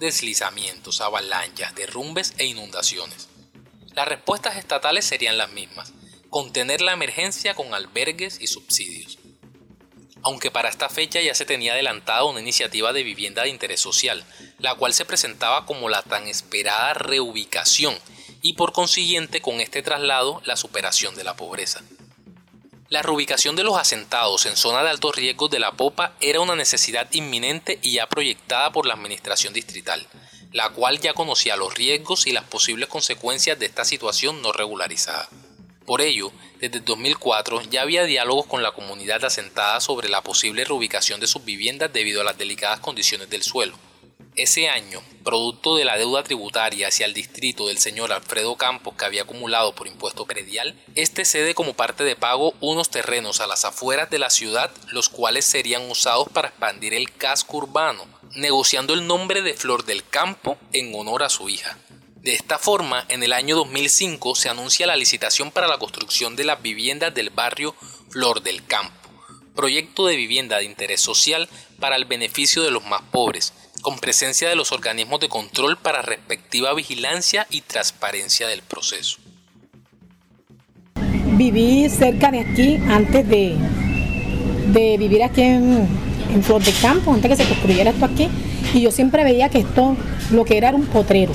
Deslizamientos, 0.03 1.01
avalanchas, 1.01 1.75
derrumbes 1.75 2.35
e 2.37 2.45
inundaciones. 2.45 3.29
Las 3.95 4.09
respuestas 4.09 4.57
estatales 4.57 5.07
serían 5.07 5.39
las 5.39 5.51
mismas, 5.51 5.93
contener 6.29 6.81
la 6.81 6.93
emergencia 6.93 7.55
con 7.55 7.73
albergues 7.73 8.41
y 8.41 8.49
subsidios. 8.49 9.19
Aunque 10.23 10.51
para 10.51 10.69
esta 10.69 10.89
fecha 10.89 11.21
ya 11.21 11.35
se 11.35 11.45
tenía 11.45 11.73
adelantada 11.73 12.25
una 12.25 12.41
iniciativa 12.41 12.93
de 12.93 13.03
vivienda 13.03 13.43
de 13.43 13.49
interés 13.49 13.81
social, 13.81 14.25
la 14.59 14.75
cual 14.75 14.93
se 14.93 15.05
presentaba 15.05 15.67
como 15.67 15.89
la 15.89 16.03
tan 16.03 16.27
esperada 16.27 16.95
reubicación 16.95 17.97
y 18.43 18.55
por 18.55 18.73
consiguiente 18.73 19.41
con 19.41 19.61
este 19.61 19.83
traslado 19.83 20.43
la 20.45 20.57
superación 20.57 21.15
de 21.15 21.25
la 21.25 21.37
pobreza. 21.37 21.83
La 22.93 23.01
reubicación 23.01 23.57
de 23.57 23.65
los 23.65 23.79
asentados 23.79 24.45
en 24.45 24.55
zona 24.55 24.83
de 24.83 24.91
alto 24.91 25.13
riesgo 25.13 25.49
de 25.49 25.59
la 25.59 25.73
Popa 25.73 26.13
era 26.21 26.41
una 26.41 26.55
necesidad 26.55 27.11
inminente 27.13 27.79
y 27.81 27.93
ya 27.95 28.07
proyectada 28.07 28.71
por 28.71 28.85
la 28.85 28.93
administración 28.93 29.55
distrital, 29.55 30.07
la 30.53 30.69
cual 30.69 31.01
ya 31.01 31.15
conocía 31.15 31.57
los 31.57 31.73
riesgos 31.73 32.27
y 32.27 32.33
las 32.33 32.45
posibles 32.45 32.91
consecuencias 32.91 33.59
de 33.59 33.65
esta 33.65 33.87
situación 33.87 34.43
no 34.43 34.53
regularizada. 34.53 35.27
Por 35.87 36.03
ello, 36.03 36.33
desde 36.61 36.81
2004 36.81 37.63
ya 37.63 37.81
había 37.81 38.05
diálogos 38.05 38.45
con 38.45 38.63
la 38.63 38.73
comunidad 38.73 39.25
asentada 39.25 39.81
sobre 39.81 40.11
la 40.11 40.21
posible 40.21 40.63
reubicación 40.63 41.19
de 41.19 41.29
sus 41.29 41.47
viviendas 41.47 41.95
debido 41.95 42.21
a 42.21 42.25
las 42.25 42.37
delicadas 42.37 42.81
condiciones 42.81 43.31
del 43.31 43.43
suelo. 43.43 43.75
Ese 44.35 44.71
año, 44.71 45.03
producto 45.25 45.77
de 45.77 45.85
la 45.85 45.99
deuda 45.99 46.23
tributaria 46.23 46.89
hacia 46.89 47.05
el 47.05 47.13
distrito 47.13 47.67
del 47.67 47.77
señor 47.77 48.15
Alfredo 48.15 48.57
Campos 48.57 48.95
que 48.97 49.05
había 49.05 49.25
acumulado 49.25 49.75
por 49.75 49.87
impuesto 49.87 50.25
predial, 50.25 50.75
este 50.95 51.27
cede 51.27 51.55
como 51.55 51.75
parte 51.75 52.03
de 52.03 52.17
pago 52.17 52.55
unos 52.61 52.89
terrenos 52.89 53.43
a 53.43 53.47
las 53.47 53.67
afueras 53.67 54.09
de 54.09 54.19
la 54.19 54.31
ciudad, 54.31 54.71
los 54.91 55.11
cuales 55.11 55.45
serían 55.45 55.91
usados 55.91 56.29
para 56.33 56.49
expandir 56.49 56.95
el 56.95 57.13
casco 57.13 57.59
urbano, 57.59 58.07
negociando 58.35 58.95
el 58.95 59.07
nombre 59.07 59.43
de 59.43 59.53
Flor 59.53 59.85
del 59.85 60.03
Campo 60.09 60.57
en 60.73 60.95
honor 60.95 61.25
a 61.25 61.29
su 61.29 61.51
hija. 61.51 61.77
De 62.17 62.33
esta 62.33 62.59
forma, 62.59 63.05
en 63.11 63.23
el 63.23 63.35
año 63.35 63.55
2005 63.57 64.35
se 64.35 64.49
anuncia 64.49 64.87
la 64.87 64.97
licitación 64.97 65.51
para 65.51 65.69
la 65.69 65.77
construcción 65.77 66.37
de 66.37 66.45
las 66.45 66.63
viviendas 66.63 67.13
del 67.13 67.29
barrio 67.29 67.75
Flor 68.09 68.43
del 68.43 68.65
Campo, 68.65 69.11
proyecto 69.55 70.07
de 70.07 70.17
vivienda 70.17 70.57
de 70.57 70.65
interés 70.65 71.03
social 71.03 71.51
para 71.79 71.97
el 71.97 72.07
beneficio 72.07 72.63
de 72.63 72.71
los 72.71 72.85
más 72.87 73.03
pobres, 73.11 73.53
con 73.83 73.99
presencia 73.99 74.49
de 74.49 74.57
los 74.57 74.73
organismos 74.73 75.21
de 75.21 75.29
control 75.29 75.77
para 75.77 76.01
respectiva 76.01 76.73
vigilancia 76.73 77.47
y 77.51 77.61
transparencia 77.61 78.49
del 78.49 78.63
proceso. 78.63 79.19
Viví 81.35 81.89
cerca 81.91 82.31
de 82.31 82.41
aquí 82.41 82.77
antes 82.89 83.29
de, 83.29 83.57
de 84.69 84.97
vivir 84.97 85.23
aquí 85.23 85.43
en, 85.43 85.89
en 86.33 86.43
Flor 86.43 86.63
del 86.63 86.79
Campo, 86.81 87.13
antes 87.13 87.31
que 87.31 87.37
se 87.37 87.49
construyera 87.49 87.91
esto 87.91 88.05
aquí, 88.05 88.29
y 88.73 88.81
yo 88.81 88.91
siempre 88.91 89.25
veía 89.25 89.49
que 89.49 89.59
esto 89.59 89.97
lo 90.31 90.45
que 90.45 90.57
era 90.57 90.69
era 90.69 90.77
un 90.77 90.87
potrero 90.87 91.33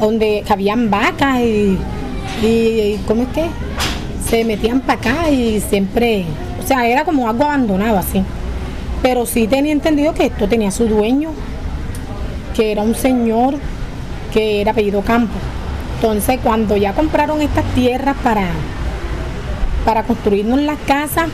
donde 0.00 0.42
cabían 0.48 0.90
vacas 0.90 1.40
y, 1.40 1.78
y 2.42 2.98
¿cómo 3.06 3.24
es 3.24 3.28
que? 3.28 3.46
Se 4.28 4.44
metían 4.44 4.80
para 4.80 4.98
acá 4.98 5.30
y 5.30 5.60
siempre, 5.60 6.24
o 6.62 6.66
sea, 6.66 6.88
era 6.88 7.04
como 7.04 7.28
algo 7.28 7.44
abandonado 7.44 7.98
así. 7.98 8.22
Pero 9.02 9.26
sí 9.26 9.46
tenía 9.46 9.72
entendido 9.72 10.14
que 10.14 10.26
esto 10.26 10.48
tenía 10.48 10.70
su 10.70 10.86
dueño, 10.86 11.30
que 12.54 12.72
era 12.72 12.82
un 12.82 12.94
señor 12.94 13.54
que 14.32 14.60
era 14.60 14.72
apellido 14.72 15.02
Campo. 15.02 15.34
Entonces, 15.96 16.38
cuando 16.42 16.76
ya 16.76 16.94
compraron 16.94 17.40
estas 17.42 17.64
tierras 17.74 18.16
para, 18.22 18.48
para 19.84 20.02
construirnos 20.04 20.60
las 20.60 20.78
casas, 20.86 21.28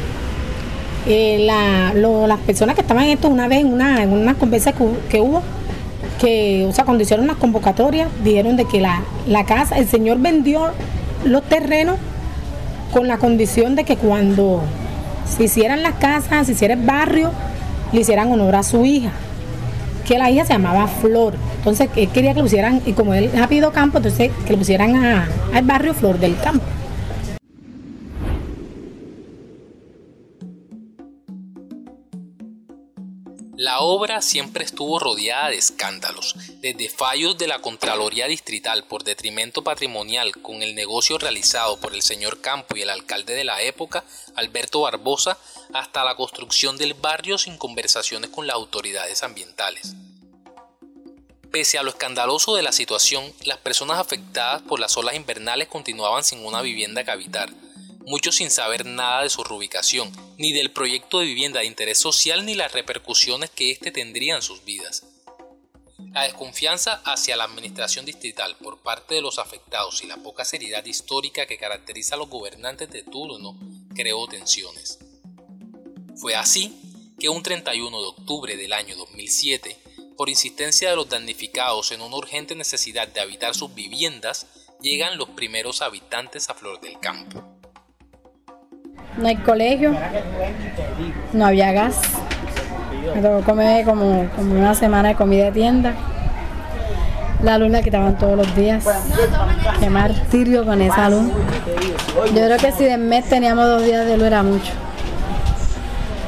eh, 1.06 1.46
las 1.46 2.40
personas 2.40 2.74
que 2.74 2.80
estaban 2.80 3.04
en 3.04 3.10
esto 3.10 3.28
una 3.28 3.46
vez 3.46 3.60
en 3.60 3.72
una, 3.72 4.02
en 4.02 4.34
conversa 4.34 4.72
que 4.72 5.20
hubo, 5.20 5.42
que, 6.20 6.66
o 6.68 6.72
sea, 6.72 6.84
cuando 6.84 7.02
hicieron 7.02 7.26
las 7.26 7.36
convocatorias, 7.36 8.08
dijeron 8.24 8.56
de 8.56 8.64
que 8.64 8.80
la, 8.80 9.02
la 9.28 9.44
casa, 9.44 9.76
el 9.78 9.86
señor 9.86 10.18
vendió 10.18 10.72
los 11.24 11.42
terrenos 11.44 11.96
con 12.92 13.06
la 13.06 13.18
condición 13.18 13.76
de 13.76 13.84
que 13.84 13.96
cuando 13.96 14.62
se 15.36 15.44
hicieran 15.44 15.82
las 15.82 15.94
casas, 15.94 16.46
se 16.46 16.52
hiciera 16.52 16.74
el 16.74 16.82
barrio, 16.82 17.30
le 17.96 18.02
hicieran 18.02 18.30
honor 18.30 18.54
a 18.54 18.62
su 18.62 18.84
hija, 18.84 19.10
que 20.06 20.18
la 20.18 20.30
hija 20.30 20.44
se 20.44 20.52
llamaba 20.52 20.86
Flor. 20.86 21.34
Entonces 21.56 21.88
él 21.96 22.10
quería 22.10 22.32
que 22.34 22.40
lo 22.40 22.44
pusieran, 22.44 22.82
y 22.84 22.92
como 22.92 23.14
él 23.14 23.30
ha 23.42 23.48
pedido 23.48 23.72
campo, 23.72 23.96
entonces 23.96 24.30
que 24.46 24.52
lo 24.52 24.58
pusieran 24.58 24.94
al 24.94 25.64
barrio 25.64 25.94
Flor 25.94 26.18
del 26.18 26.36
Campo. 26.36 26.64
Obra 33.96 34.20
siempre 34.20 34.62
estuvo 34.62 34.98
rodeada 34.98 35.48
de 35.48 35.56
escándalos, 35.56 36.34
desde 36.60 36.90
fallos 36.90 37.38
de 37.38 37.46
la 37.46 37.60
Contraloría 37.60 38.26
Distrital 38.26 38.84
por 38.84 39.04
detrimento 39.04 39.64
patrimonial 39.64 40.32
con 40.42 40.62
el 40.62 40.74
negocio 40.74 41.16
realizado 41.16 41.80
por 41.80 41.94
el 41.94 42.02
señor 42.02 42.42
Campo 42.42 42.76
y 42.76 42.82
el 42.82 42.90
alcalde 42.90 43.34
de 43.34 43.44
la 43.44 43.62
época, 43.62 44.04
Alberto 44.34 44.82
Barbosa, 44.82 45.38
hasta 45.72 46.04
la 46.04 46.14
construcción 46.14 46.76
del 46.76 46.92
barrio 46.92 47.38
sin 47.38 47.56
conversaciones 47.56 48.28
con 48.28 48.46
las 48.46 48.56
autoridades 48.56 49.22
ambientales. 49.22 49.94
Pese 51.50 51.78
a 51.78 51.82
lo 51.82 51.88
escandaloso 51.88 52.54
de 52.54 52.62
la 52.62 52.72
situación, 52.72 53.32
las 53.44 53.56
personas 53.58 53.98
afectadas 53.98 54.60
por 54.60 54.78
las 54.78 54.94
olas 54.98 55.16
invernales 55.16 55.68
continuaban 55.68 56.22
sin 56.22 56.44
una 56.44 56.60
vivienda 56.60 57.02
que 57.02 57.12
habitar, 57.12 57.48
muchos 58.06 58.36
sin 58.36 58.52
saber 58.52 58.86
nada 58.86 59.24
de 59.24 59.30
su 59.30 59.42
reubicación, 59.42 60.12
ni 60.38 60.52
del 60.52 60.70
proyecto 60.70 61.18
de 61.18 61.26
vivienda 61.26 61.60
de 61.60 61.66
interés 61.66 61.98
social 61.98 62.46
ni 62.46 62.54
las 62.54 62.72
repercusiones 62.72 63.50
que 63.50 63.72
éste 63.72 63.90
tendría 63.90 64.36
en 64.36 64.42
sus 64.42 64.64
vidas. 64.64 65.04
La 66.12 66.22
desconfianza 66.22 67.02
hacia 67.04 67.36
la 67.36 67.44
administración 67.44 68.06
distrital 68.06 68.56
por 68.58 68.80
parte 68.80 69.16
de 69.16 69.22
los 69.22 69.40
afectados 69.40 70.02
y 70.04 70.06
la 70.06 70.18
poca 70.18 70.44
seriedad 70.44 70.84
histórica 70.84 71.46
que 71.46 71.58
caracteriza 71.58 72.14
a 72.14 72.18
los 72.18 72.30
gobernantes 72.30 72.90
de 72.90 73.02
turno 73.02 73.58
creó 73.94 74.26
tensiones. 74.28 75.00
Fue 76.16 76.36
así 76.36 76.80
que 77.18 77.28
un 77.28 77.42
31 77.42 78.00
de 78.00 78.06
octubre 78.06 78.56
del 78.56 78.72
año 78.72 78.94
2007, 78.94 79.76
por 80.16 80.28
insistencia 80.28 80.90
de 80.90 80.96
los 80.96 81.08
damnificados 81.08 81.90
en 81.90 82.00
una 82.00 82.16
urgente 82.16 82.54
necesidad 82.54 83.08
de 83.08 83.20
habitar 83.20 83.54
sus 83.56 83.74
viviendas, 83.74 84.46
llegan 84.80 85.18
los 85.18 85.30
primeros 85.30 85.82
habitantes 85.82 86.48
a 86.48 86.54
Flor 86.54 86.80
del 86.80 87.00
Campo 87.00 87.55
no 89.16 89.28
hay 89.28 89.36
colegio, 89.36 89.94
no 91.32 91.46
había 91.46 91.72
gas. 91.72 92.00
Me 93.14 93.22
tocó 93.22 93.42
comer 93.42 93.84
como, 93.84 94.28
como 94.36 94.54
una 94.54 94.74
semana 94.74 95.10
de 95.10 95.14
comida 95.14 95.46
de 95.46 95.52
tienda. 95.52 95.94
La 97.42 97.58
luz 97.58 97.70
la 97.70 97.82
quitaban 97.82 98.16
todos 98.16 98.36
los 98.36 98.56
días. 98.56 98.84
Qué 99.78 99.90
martirio 99.90 100.64
con 100.64 100.80
esa 100.80 101.10
luz. 101.10 101.30
Yo 102.34 102.44
creo 102.44 102.56
que 102.56 102.72
si 102.72 102.84
de 102.84 102.96
mes 102.96 103.28
teníamos 103.28 103.66
dos 103.66 103.84
días 103.84 104.06
de 104.06 104.16
luz 104.16 104.26
era 104.26 104.42
mucho. 104.42 104.72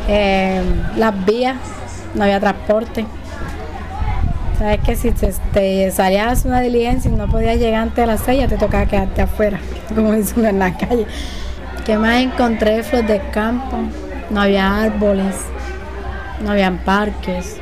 Eh, 0.06 0.62
las 0.96 1.24
vías, 1.24 1.56
no 2.14 2.24
había 2.24 2.40
transporte. 2.40 3.06
Sabes 4.58 4.80
que 4.80 4.96
si 4.96 5.12
te, 5.12 5.90
salías 5.92 6.44
una 6.44 6.60
diligencia 6.60 7.10
y 7.10 7.14
no 7.14 7.28
podías 7.28 7.58
llegar 7.58 7.82
antes 7.82 7.96
de 7.96 8.06
las 8.06 8.20
seis, 8.20 8.40
ya 8.40 8.48
te 8.48 8.56
tocaba 8.56 8.86
quedarte 8.86 9.22
afuera, 9.22 9.60
como 9.94 10.12
dicen 10.12 10.44
en 10.44 10.58
la 10.58 10.76
calle. 10.76 11.06
¿Qué 11.88 11.96
más 11.96 12.20
encontré? 12.20 12.82
Flor 12.82 13.06
de 13.06 13.18
campo. 13.30 13.78
No 14.28 14.42
había 14.42 14.82
árboles, 14.82 15.34
no 16.44 16.50
había 16.50 16.70
parques, 16.84 17.56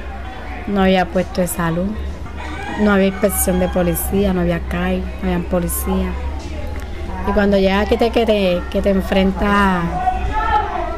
no 0.67 0.83
había 0.83 1.07
puesto 1.07 1.43
de 1.43 1.47
salud, 1.47 1.87
no 2.81 2.91
había 2.91 3.07
inspección 3.07 3.61
de 3.61 3.69
policía, 3.69 4.33
no 4.33 4.41
había 4.41 4.59
CAI, 4.59 5.01
no 5.23 5.33
había 5.33 5.49
policía. 5.49 6.11
Y 7.29 7.31
cuando 7.35 7.57
llegas 7.57 7.87
aquí 7.87 7.97
te, 7.97 8.11
que 8.11 8.27
te, 8.27 8.63
que 8.69 8.83
te 8.83 8.91
enfrentas 8.91 9.45
a 9.45 9.83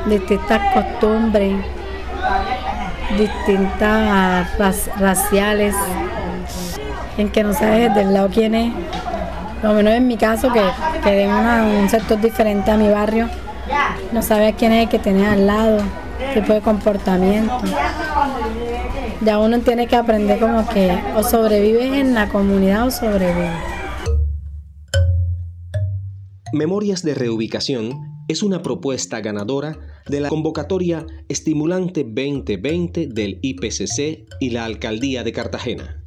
distintas 0.07 0.73
costumbres, 0.73 1.53
distintas 3.19 4.49
raciales, 4.99 5.75
en 7.19 7.29
que 7.29 7.45
no 7.45 7.53
sabes 7.53 7.95
del 7.95 8.15
lado 8.15 8.31
quién 8.33 8.55
es, 8.55 8.73
lo 9.63 9.75
menos 9.75 9.93
en 9.93 10.07
mi 10.07 10.17
caso, 10.17 10.51
que, 10.51 10.63
que 11.09 11.15
de 11.15 11.81
un 11.81 11.89
sector 11.89 12.21
diferente 12.21 12.71
a 12.71 12.77
mi 12.77 12.89
barrio, 12.89 13.29
no 14.13 14.23
sabes 14.23 14.55
quién 14.59 14.73
es 14.73 14.85
el 14.85 14.89
que 14.91 14.99
tiene 14.99 15.27
al 15.27 15.47
lado, 15.47 15.83
tipo 16.35 16.53
de 16.53 16.61
comportamiento. 16.61 17.61
Ya 19.23 19.39
uno 19.39 19.59
tiene 19.61 19.87
que 19.87 19.97
aprender 19.97 20.39
como 20.39 20.69
que 20.69 20.97
o 21.17 21.23
sobrevives 21.23 21.93
en 21.93 22.15
la 22.15 22.29
comunidad 22.29 22.87
o 22.87 22.91
sobrevives. 22.91 23.51
Memorias 26.53 27.03
de 27.03 27.15
Reubicación 27.15 28.25
es 28.29 28.43
una 28.43 28.63
propuesta 28.63 29.21
ganadora 29.21 29.79
de 30.09 30.21
la 30.21 30.29
convocatoria 30.29 31.07
Estimulante 31.29 32.05
2020 32.05 33.09
del 33.09 33.39
IPCC 33.43 34.27
y 34.41 34.51
la 34.51 34.65
Alcaldía 34.65 35.25
de 35.25 35.33
Cartagena. 35.33 35.98